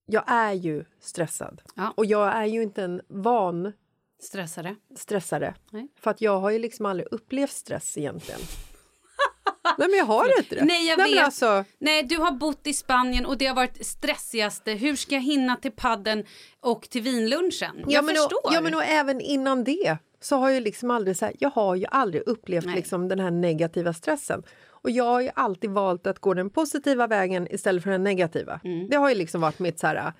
[0.05, 1.61] Jag är ju stressad.
[1.75, 1.93] Ja.
[1.97, 3.73] Och jag är ju inte en van
[4.21, 4.75] Stressade.
[4.95, 5.55] stressare.
[5.71, 5.87] Nej.
[5.99, 8.39] För att jag har ju liksom aldrig upplevt stress egentligen.
[9.77, 10.65] Nej, men jag har inte det.
[10.65, 11.23] Nej, jag men vet.
[11.23, 14.71] Alltså, Nej, du har bott i Spanien och det har varit stressigaste.
[14.71, 16.25] Hur ska jag hinna till padden
[16.59, 17.75] och till vinlunchen?
[17.77, 18.45] Jag ja, men förstår.
[18.45, 21.49] Och, ja, men och även innan det så har jag liksom aldrig så här, jag
[21.49, 22.75] har ju aldrig upplevt Nej.
[22.75, 24.43] liksom den här negativa stressen.
[24.85, 28.59] Och jag har ju alltid valt att gå den positiva vägen istället för den negativa.
[28.63, 28.87] Mm.
[28.89, 30.13] Det har ju liksom varit mitt så här,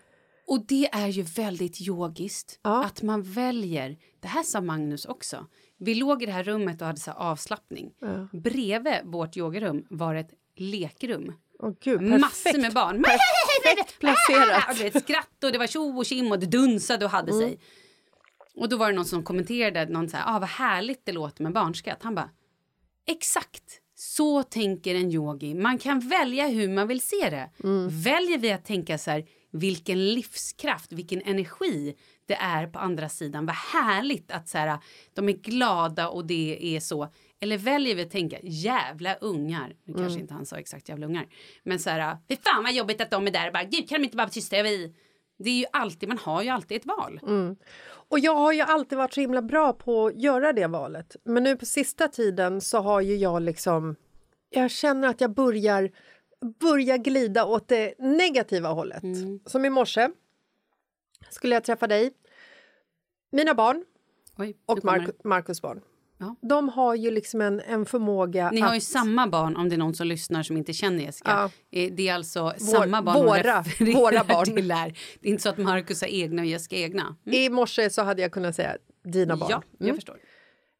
[0.47, 2.84] Och det är ju väldigt yogiskt Ja.
[2.86, 3.97] att man väljer.
[4.20, 5.45] Det här sa Magnus också.
[5.78, 7.91] Vi låg i det här rummet och hade så avslappning.
[8.34, 11.34] Bredvid vårt yogarum var ett lekrum.
[11.59, 12.01] åh gud.
[12.01, 13.03] Massor med barn.
[13.03, 14.70] Perfekt placerat.
[14.70, 17.32] Och du vet, skratt och det var tjo och kim och det dunsade och hade
[17.32, 17.41] Mm.
[17.47, 17.59] sig.
[18.55, 21.43] Och då var det någon som kommenterade någon så här, ah, vad härligt det låter
[21.43, 22.03] med barnskratt.
[22.03, 22.30] Han bara,
[23.07, 23.63] exakt
[23.95, 25.53] så tänker en yogi.
[25.53, 27.49] Man kan välja hur man vill se det.
[27.63, 27.87] Mm.
[28.01, 33.45] Väljer vi att tänka så här, vilken livskraft, vilken energi det är på andra sidan.
[33.45, 34.77] Vad härligt att så här,
[35.13, 37.07] de är glada och det är så.
[37.41, 39.75] Eller väljer vi att tänka jävla ungar.
[39.83, 40.03] Nu Mm.
[40.03, 41.27] kanske inte han sa exakt jävla ungar.
[41.63, 43.51] Men så här, fy fan vad jobbigt att de är där.
[43.51, 44.63] Bara, Gud kan de inte bara vara tysta?
[44.63, 44.93] Vi?
[45.39, 47.19] Det är ju alltid, man har ju alltid ett val.
[47.27, 47.55] Mm.
[48.08, 51.16] Och jag har ju alltid varit så himla bra på att göra det valet.
[51.24, 53.95] Men nu på sista tiden så har ju jag liksom...
[54.49, 55.91] Jag känner att jag börjar,
[56.60, 59.03] börjar glida åt det negativa hållet.
[59.45, 60.10] Som i morse
[61.30, 62.14] skulle jag träffa dig,
[63.32, 63.86] mina barn
[64.38, 64.80] Oj, och
[65.24, 65.82] Marcus barn.
[66.18, 66.36] Ja.
[66.41, 68.68] De har ju liksom en, en förmåga Ni att...
[68.68, 71.49] har ju samma barn om det är någon som lyssnar som inte känner Jessica.
[71.72, 73.63] Eh, Det är alltså samma barn våra-
[73.95, 74.45] våra barn.
[74.55, 74.93] till här.
[75.22, 77.16] Det är inte så att Markus har egna och Jessica egna.
[77.26, 77.39] Mm.
[77.39, 79.47] I morse så hade jag kunnat säga dina barn.
[79.51, 79.95] Ja, jag Mm.
[79.95, 80.18] förstår.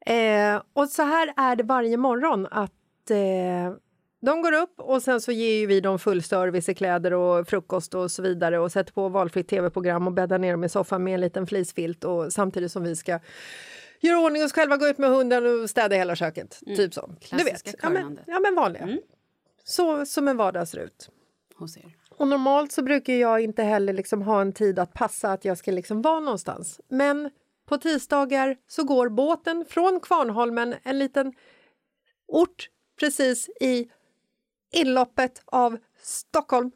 [0.06, 2.72] Eh, och så här är det varje morgon att
[3.10, 3.76] eh,
[4.22, 7.94] de går upp och sen så ger vi dem full service i kläder och frukost
[7.94, 11.14] och så vidare och sätter på valfritt tv-program och bäddar ner dem i soffan med
[11.14, 13.20] en liten flisfilt och samtidigt som vi ska
[14.06, 16.60] göra ordning oss själva, gå ut med hunden och städa hela köket.
[16.66, 17.02] Typ så.
[17.02, 17.18] Du Mm.
[17.20, 17.80] Klassiska vet.
[17.84, 18.84] Ja men, ja men vanliga.
[18.84, 19.00] Mm.
[19.64, 21.10] Så som en vardag ser ut.
[21.56, 21.96] Hos er.
[22.18, 25.58] Och normalt så brukar jag inte heller liksom ha en tid att passa att jag
[25.58, 26.82] ska liksom vara någonstans.
[26.88, 27.30] Men
[27.66, 31.34] på tisdagar så går båten från Kvarnholmen, en liten
[32.28, 33.90] ort precis i
[34.74, 36.72] inloppet av Stockholm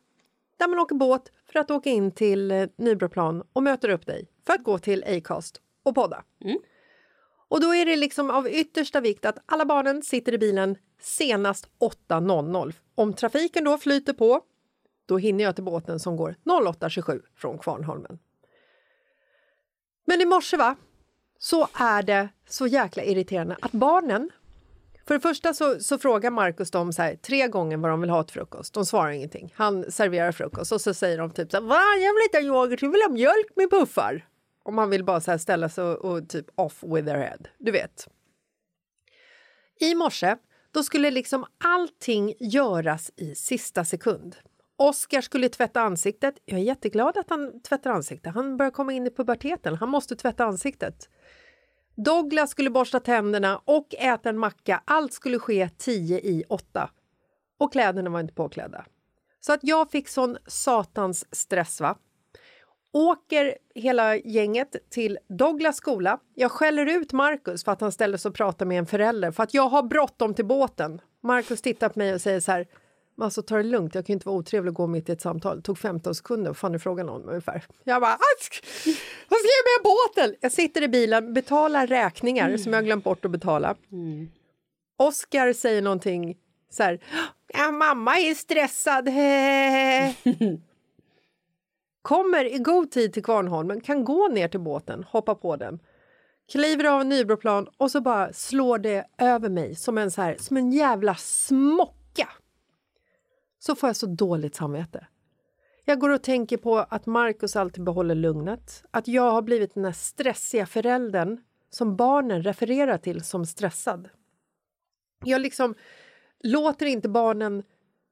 [0.58, 4.28] där man åker båt för att åka in till eh, Nybroplan och möter upp dig
[4.46, 6.24] för att gå till Acast och podda.
[7.50, 11.68] Och då är det liksom av yttersta vikt att alla barnen sitter i bilen senast
[12.10, 12.74] 8.00.
[12.96, 14.42] Om trafiken då flyter på,
[15.06, 18.20] då hinner jag till båten som går 08.27 från Kvarnholmen.
[20.06, 20.76] Men i morse va,
[21.40, 24.30] så är det så jäkla irriterande att barnen
[25.10, 28.10] för det första så, så frågar Markus dem så här, tre gånger vad de vill
[28.10, 28.74] ha till frukost.
[28.74, 29.54] De svarar ingenting.
[29.56, 32.60] Han serverar frukost och så säger de typ så här, Va, jag vill inte ha
[32.60, 34.29] yoghurt, jag vill ha mjölk med puffar
[34.70, 37.40] om man vill bara så här ställa sig och, och typ off with their head.
[37.58, 38.08] Du vet.
[39.80, 40.36] I morse
[40.72, 44.36] då skulle liksom allting göras i sista sekund.
[44.78, 46.36] Oskar skulle tvätta ansiktet.
[46.46, 48.34] Jag är jätteglad att han tvättar ansiktet.
[48.34, 49.76] Han börjar komma in i puberteten.
[49.76, 51.10] Han måste tvätta ansiktet.
[51.96, 54.84] Douglas skulle borsta tänderna och äta en macka.
[54.86, 56.90] Allt skulle ske tio i åtta.
[57.58, 58.86] Och kläderna var inte påklädda.
[59.40, 61.82] Så att jag fick sån satans stress.
[61.82, 61.98] va?
[62.94, 66.20] Åker hela gänget till Douglas skola.
[66.36, 69.44] Jag skäller ut Marcus för att han ställer sig och pratar med en förälder för
[69.44, 71.02] att jag har bråttom till båten.
[71.24, 72.68] Marcus tittar på mig och säger så här
[73.22, 75.22] alltså, ta det lugnt, jag kan ju inte vara otrevlig och gå mitt i ett
[75.22, 75.56] samtal.
[75.58, 77.64] Det tog 15 sekunder, fan är frågan om ungefär?
[77.84, 78.64] Jag bara, "Ask!
[79.30, 80.36] vad ska jag med båten?
[80.42, 83.76] Jag sitter i bilen, betalar räkningar som jag har glömt bort att betala.
[84.98, 86.38] Oscar säger någonting
[86.70, 87.00] så här,
[87.54, 89.10] ja, mamma är stressad.
[92.02, 95.80] Kommer i god tid till Kvarnholmen, kan gå ner till båten, hoppa på den.
[96.52, 100.36] Kliver av en Nybroplan och så bara slår det över mig som en, så här,
[100.40, 102.30] som en jävla smocka.
[103.60, 105.08] Så får jag så dåligt samvete.
[105.86, 108.84] Jag går och tänker på att Markus alltid behåller lugnet.
[108.92, 111.38] Att jag har blivit den där stressiga föräldern
[111.70, 114.10] som barnen refererar till som stressad.
[115.26, 115.76] Jag liksom
[116.44, 117.64] låter inte barnen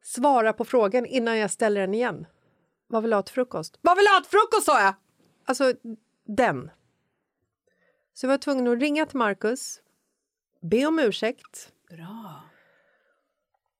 [0.04, 2.26] svara på frågan innan jag ställer den igen.
[2.88, 3.80] Vad vill du ha till frukost?
[3.82, 4.94] Vad vill du ha till frukost sa jag!
[5.46, 5.74] Alltså,
[6.26, 6.72] den.
[8.14, 9.82] Så jag var tvungen att ringa till Marcus,
[10.62, 11.74] be om ursäkt.
[11.90, 12.42] Bra.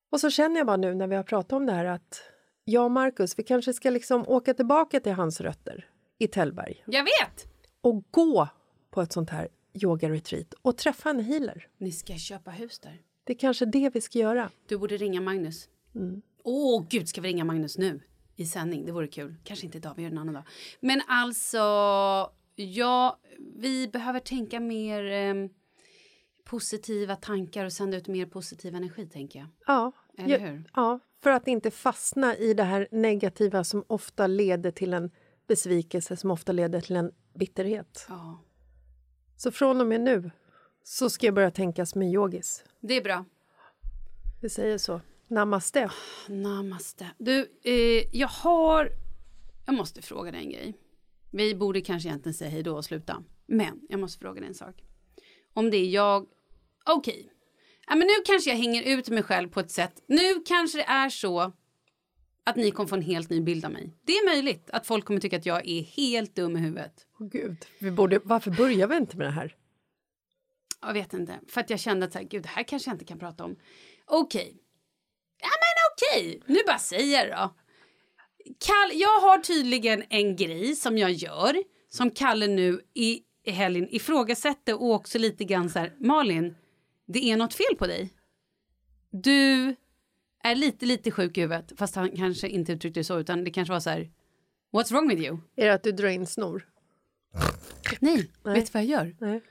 [0.10, 2.22] Och så känner jag bara nu när vi har pratat om det här att
[2.66, 7.04] jag och Marcus, vi kanske ska liksom åka tillbaka till hans rötter i Tällberg Jag
[7.04, 7.46] vet!
[7.82, 8.48] och gå
[8.90, 11.68] på ett sånt här yoga-retreat och träffa en healer.
[11.78, 13.02] Ni ska köpa hus där.
[13.24, 14.50] Det är kanske det vi ska göra.
[14.68, 15.70] Du borde ringa Magnus.
[16.44, 18.00] Åh, gud, ska vi ringa Magnus nu?
[18.40, 19.36] I sändning, det vore kul.
[19.44, 20.44] Kanske inte idag, vi gör det en annan dag.
[20.80, 21.58] Men alltså,
[22.56, 23.20] ja,
[23.56, 25.50] vi behöver tänka mer em,
[26.44, 29.48] positiva tankar och sända ut mer positiv energi, tänker jag.
[29.68, 30.64] Ja, Eller hur?
[30.76, 35.12] ja, för att inte fastna i det här negativa som ofta leder till en
[35.48, 38.06] besvikelse som ofta leder till en bitterhet.
[38.10, 38.44] Ja,
[39.38, 40.32] Så från och med nu
[40.84, 42.64] så ska jag börja tänka som en yogis.
[42.80, 43.26] det är bra.
[44.42, 45.02] Vi säger så.
[45.30, 45.92] Namaste.
[46.28, 47.08] Namaste.
[47.18, 48.92] Du, eh, jag har...
[49.66, 50.74] Jag måste fråga dig en grej.
[51.32, 53.24] Vi borde kanske egentligen säga hej då och sluta.
[53.46, 54.84] Men jag måste fråga dig en sak.
[55.54, 56.28] Om det är jag...
[56.86, 57.32] Okej.
[57.88, 60.04] Ja, men nu kanske jag hänger ut mig själv på ett sätt.
[60.08, 61.54] Nu kanske det är så
[62.44, 63.94] att ni kommer få en helt ny bild av mig.
[64.06, 67.08] Det är möjligt att folk kommer tycka att jag är helt dum i huvudet.
[67.20, 69.56] Åh Gud, vi borde, varför börjar vi inte med det här?
[70.82, 71.40] Jag vet inte.
[71.48, 73.44] För att jag kände att så här, gud, det här kanske jag inte kan prata
[73.44, 73.56] om.
[74.06, 74.62] Okej.
[75.42, 76.42] Ja, men okej.
[76.46, 77.56] Nu bara säger jag då.
[78.60, 81.56] Kall, jag har tydligen en grej som jag gör
[81.90, 86.56] som Kalle nu i, i helgen ifrågasätter och också lite grann så här, Malin,
[87.08, 88.14] det är något fel på dig.
[89.12, 89.76] Du
[90.44, 93.52] är lite, lite sjuk i huvudet, fast han kanske inte uttryckte det så, utan det
[93.52, 94.12] kanske var så här,
[94.74, 95.38] what's wrong with you?
[95.56, 96.68] Är det att du drar in snor?
[98.00, 99.16] Nej, vet du vad jag gör?
[99.20, 99.42] Nej.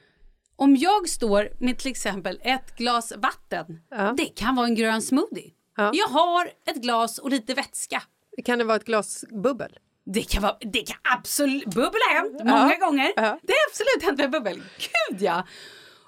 [0.57, 4.15] Om jag står med till exempel ett glas vatten, Ja.
[4.17, 5.53] det kan vara en grön smoothie.
[5.77, 5.91] Ja.
[5.95, 8.03] Jag har ett glas och lite vätska.
[8.45, 9.79] Kan det vara ett glas bubbel?
[10.07, 11.65] Det kan, vara, det kan absolut...
[11.65, 13.13] Bubbel har hänt många gånger.
[13.17, 13.39] Ja.
[13.43, 14.63] Det har absolut hänt med bubbel.
[14.79, 15.47] Gud, ja!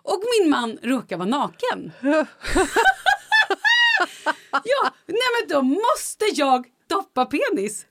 [0.02, 1.92] Och min man råkar vara naken.
[4.50, 7.86] ja, nej men då måste jag doppa penis.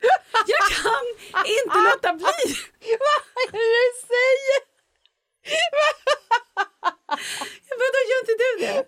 [0.47, 1.05] Jag kan
[1.45, 2.23] inte låta bli.
[2.99, 4.67] Vad är det du säger?
[8.10, 8.86] Gör inte du det?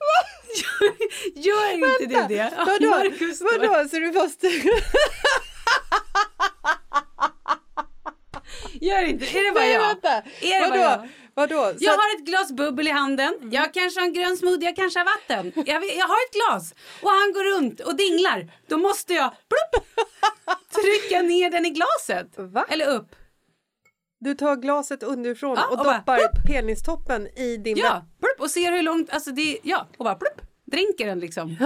[1.36, 2.54] Gör, gör inte du det?
[2.58, 2.90] Vadå?
[2.90, 3.90] Marcus Vadå?
[3.90, 4.48] Så du måste...
[8.82, 9.80] Gör inte, är det bara jag?
[9.88, 10.10] vänta.
[10.42, 10.82] Är det bara Vadå?
[10.82, 11.10] jag?
[11.34, 11.74] Vadå?
[11.80, 13.50] Så Jag har ett glas bubbel i handen.
[13.52, 15.52] Jag kanske har en grön smoothie, jag kanske har vatten.
[15.56, 18.52] Jag, jag har ett glas och han går runt och dinglar.
[18.68, 19.86] Då måste jag plupp,
[20.84, 22.28] trycka ner den i glaset.
[22.38, 22.66] Va?
[22.70, 23.16] Eller upp.
[24.20, 26.32] Du tar glaset underifrån Ja, och, och bara, doppar plupp.
[26.48, 27.78] penistoppen i din...
[27.78, 30.42] Ja, plupp, och ser hur långt, alltså det, ja, och bara plupp.
[30.72, 31.50] Dränker den liksom.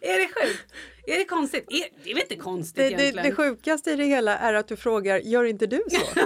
[0.00, 0.72] är det sjukt?
[1.06, 1.66] Är det konstigt?
[1.70, 3.28] Är, det är väl inte konstigt Det, det, egentligen?
[3.30, 6.00] det sjukaste i det hela är att du frågar, gör inte du så?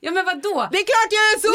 [0.00, 0.68] ja men vad då?
[0.72, 1.48] det är klart jag är så!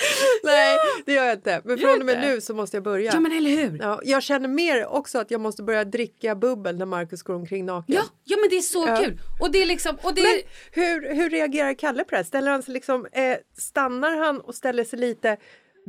[0.44, 1.60] Nej, det gör jag inte.
[1.64, 2.28] Men Gör från och med inte?
[2.28, 3.12] nu så måste jag börja.
[3.12, 3.78] Ja men eller hur?
[3.82, 7.66] Ja, jag känner mer också att jag måste börja dricka bubbel när Markus går omkring
[7.66, 7.94] naken.
[7.94, 8.96] Ja, ja men det är så Ja.
[8.96, 9.20] kul.
[9.40, 12.24] Och det är liksom, och det Men är, hur, hur reagerar Kalle på det här?
[12.24, 15.36] Ställer han sig liksom, eh, stannar han och ställer sig lite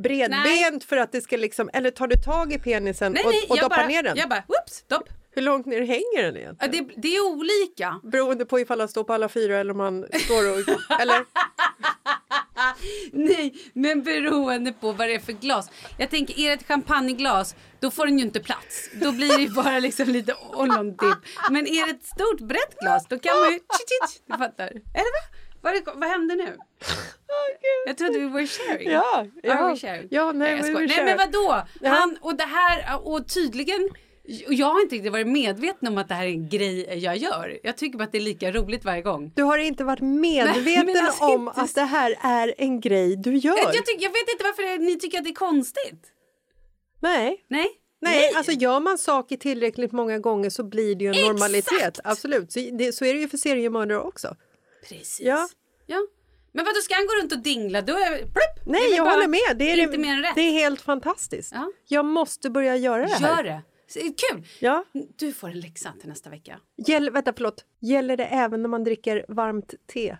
[0.02, 0.80] bredbent Nej.
[0.86, 3.56] för att det ska liksom, eller tar du tag i penisen nej och, nej, och
[3.56, 4.16] doppar bara, ner den?
[4.16, 5.08] jag bara, whoops, dopp.
[5.38, 6.86] Hur långt ner hänger den Ja, egentligen?
[6.88, 8.00] det, det är olika.
[8.02, 10.58] Beroende på ifall han står på alla fyra eller om han står och...
[11.00, 11.24] eller?
[13.12, 15.70] Nej, men beroende på vad det är för glas.
[15.98, 18.90] Jag tänker, är det ett champagneglas, då får den ju inte plats.
[19.02, 21.18] Då blir det bara liksom lite ollontipp.
[21.50, 23.58] Men är det ett stort brett glas, då kan man ju...
[24.26, 24.66] Du fattar.
[24.68, 25.38] Eller va?
[25.60, 26.56] Vad, det- vad hände nu?
[27.86, 28.90] Jag trodde vi were sharing.
[28.90, 29.54] Ja, ja.
[29.54, 30.08] Are we sharing?
[30.10, 30.74] Ja, nej, skojar.
[30.74, 31.62] were nej men vadå?
[31.80, 31.90] Ja.
[31.90, 33.88] Han, och det här, och tydligen...
[34.46, 37.16] Och jag har inte riktigt varit medveten om att det här är en grej jag
[37.16, 37.58] gör.
[37.62, 39.32] Jag tycker bara att det är lika roligt varje gång.
[39.36, 43.16] Du har inte varit medveten Nej, alltså om inte- att det här är en grej
[43.16, 43.56] du gör?
[43.58, 46.02] Jag, tycker, jag vet inte varför det- ni tycker att det är konstigt.
[47.00, 47.44] Nej.
[47.48, 47.66] Nej?
[48.00, 51.28] Nej, alltså gör man saker tillräckligt många gånger så blir det ju en Exakt!
[51.32, 52.00] normalitet.
[52.04, 54.36] Absolut, så, det, så är det ju för seriemördare också.
[54.88, 55.20] Precis.
[55.20, 55.48] Ja.
[55.86, 55.98] ja.
[56.52, 57.82] Men vad då ska han gå runt och dingla?
[57.82, 59.56] Då är plupp, är Nej, väl jag håller med.
[59.58, 60.34] Det är, inte mer än rätt.
[60.34, 61.52] det är helt fantastiskt.
[61.54, 61.72] Ja.
[61.88, 63.36] Jag måste börja göra det här.
[63.36, 63.62] Gör det.
[63.94, 64.46] Kul!
[64.60, 64.84] Ja.
[65.16, 66.60] Du får en läxa till nästa vecka.
[66.86, 67.64] Gäll, vänta, förlåt.
[67.80, 70.16] Gäller det även när man dricker varmt te?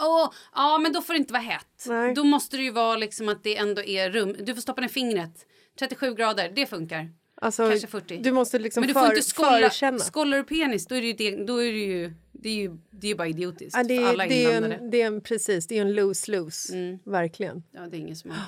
[0.00, 1.84] Åh, ja, men då får det inte vara hett.
[1.86, 2.14] Nej.
[2.14, 4.36] Då måste det ju vara liksom att det ändå är rum.
[4.40, 5.46] Du får stoppa ner fingret.
[5.78, 7.10] 37 grader, det funkar.
[7.36, 8.18] Alltså, Kanske 40.
[8.18, 9.98] Du måste liksom men du för, får inte skålla, förkänna.
[9.98, 13.06] skållar du penis då är det ju, då är det ju, det är ju, det
[13.06, 15.20] är ju bara idiotiskt Ja, det, för är, alla det, är en, det är en,
[15.20, 16.98] precis, det är en lose-lose.
[17.04, 17.62] Verkligen.
[17.70, 18.40] Ja, det är ingen som har...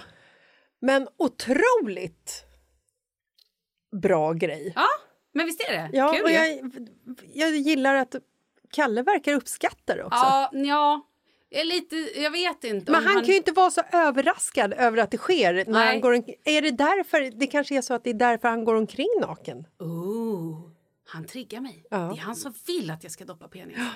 [0.81, 2.45] Men otroligt
[4.01, 4.73] bra grej.
[4.77, 4.89] Ja,
[5.33, 5.91] men visst är det?
[5.93, 6.71] Ja, Kul och jag,
[7.35, 8.15] jag gillar att
[8.73, 10.19] Kalle verkar uppskatta det också.
[10.19, 11.07] Ja, ja.
[11.49, 12.93] Jag, lite, jag vet inte.
[12.93, 15.55] Men om han, kan ju inte vara så överraskad över att det sker.
[15.55, 15.87] När Nej.
[15.87, 18.75] han går är det därför, det kanske är så att det är därför han går
[18.75, 19.67] omkring naken?
[19.79, 20.71] Oh,
[21.07, 21.85] han triggar mig.
[21.91, 21.97] Ja.
[21.97, 23.77] Det är han som vill att jag ska doppa penis.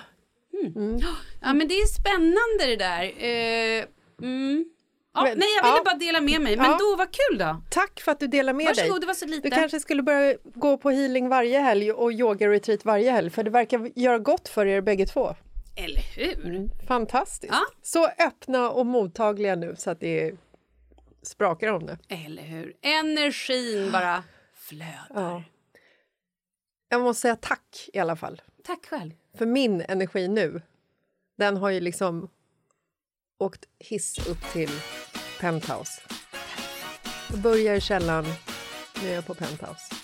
[0.75, 0.99] Mm.
[1.41, 3.03] Ja, men det är spännande det där.
[3.03, 3.85] Eh,
[4.21, 4.65] mm.
[5.13, 5.83] Ja, Men- nej, jag ville ja.
[5.85, 6.57] bara dela med mig.
[6.57, 6.77] Men Ja.
[6.79, 7.61] då, vad kul då.
[7.69, 8.75] Tack för att du delar med dig.
[8.75, 9.49] Varsågod, det var så lite.
[9.49, 13.49] Du kanske skulle börja gå på healing varje helg och yoga-retreat varje helg för det
[13.49, 15.35] verkar göra gott för er bägge två.
[15.75, 16.69] Eller hur?
[16.87, 17.53] Fantastiskt.
[17.53, 17.61] Ja.
[17.81, 20.31] Så öppna och mottagliga nu så att det
[21.23, 21.97] sprakar om det.
[22.09, 22.73] Eller hur?
[22.81, 24.23] Energin bara
[24.55, 25.05] flödar.
[25.13, 25.43] Ja.
[26.89, 28.41] Jag måste säga tack i alla fall.
[28.63, 29.11] Tack själv.
[29.37, 30.61] För min energi nu,
[31.37, 32.29] den har ju liksom
[33.41, 34.69] åkt hiss upp till
[35.39, 36.01] penthouse.
[37.29, 38.25] Jag börjar i källaren,
[39.01, 39.95] nu är jag på penthouse.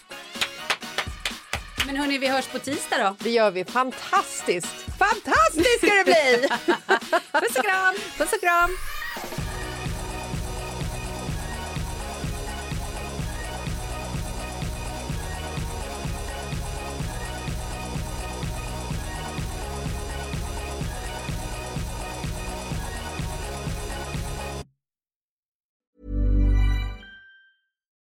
[1.85, 3.15] Men hörni, vi hörs på tisdag då.
[3.19, 3.65] Det gör vi.
[3.65, 4.75] Fantastiskt!
[4.99, 6.47] Fantastiskt ska det bli!
[7.31, 7.95] Puss och kram!
[8.17, 8.69] Puss och kram!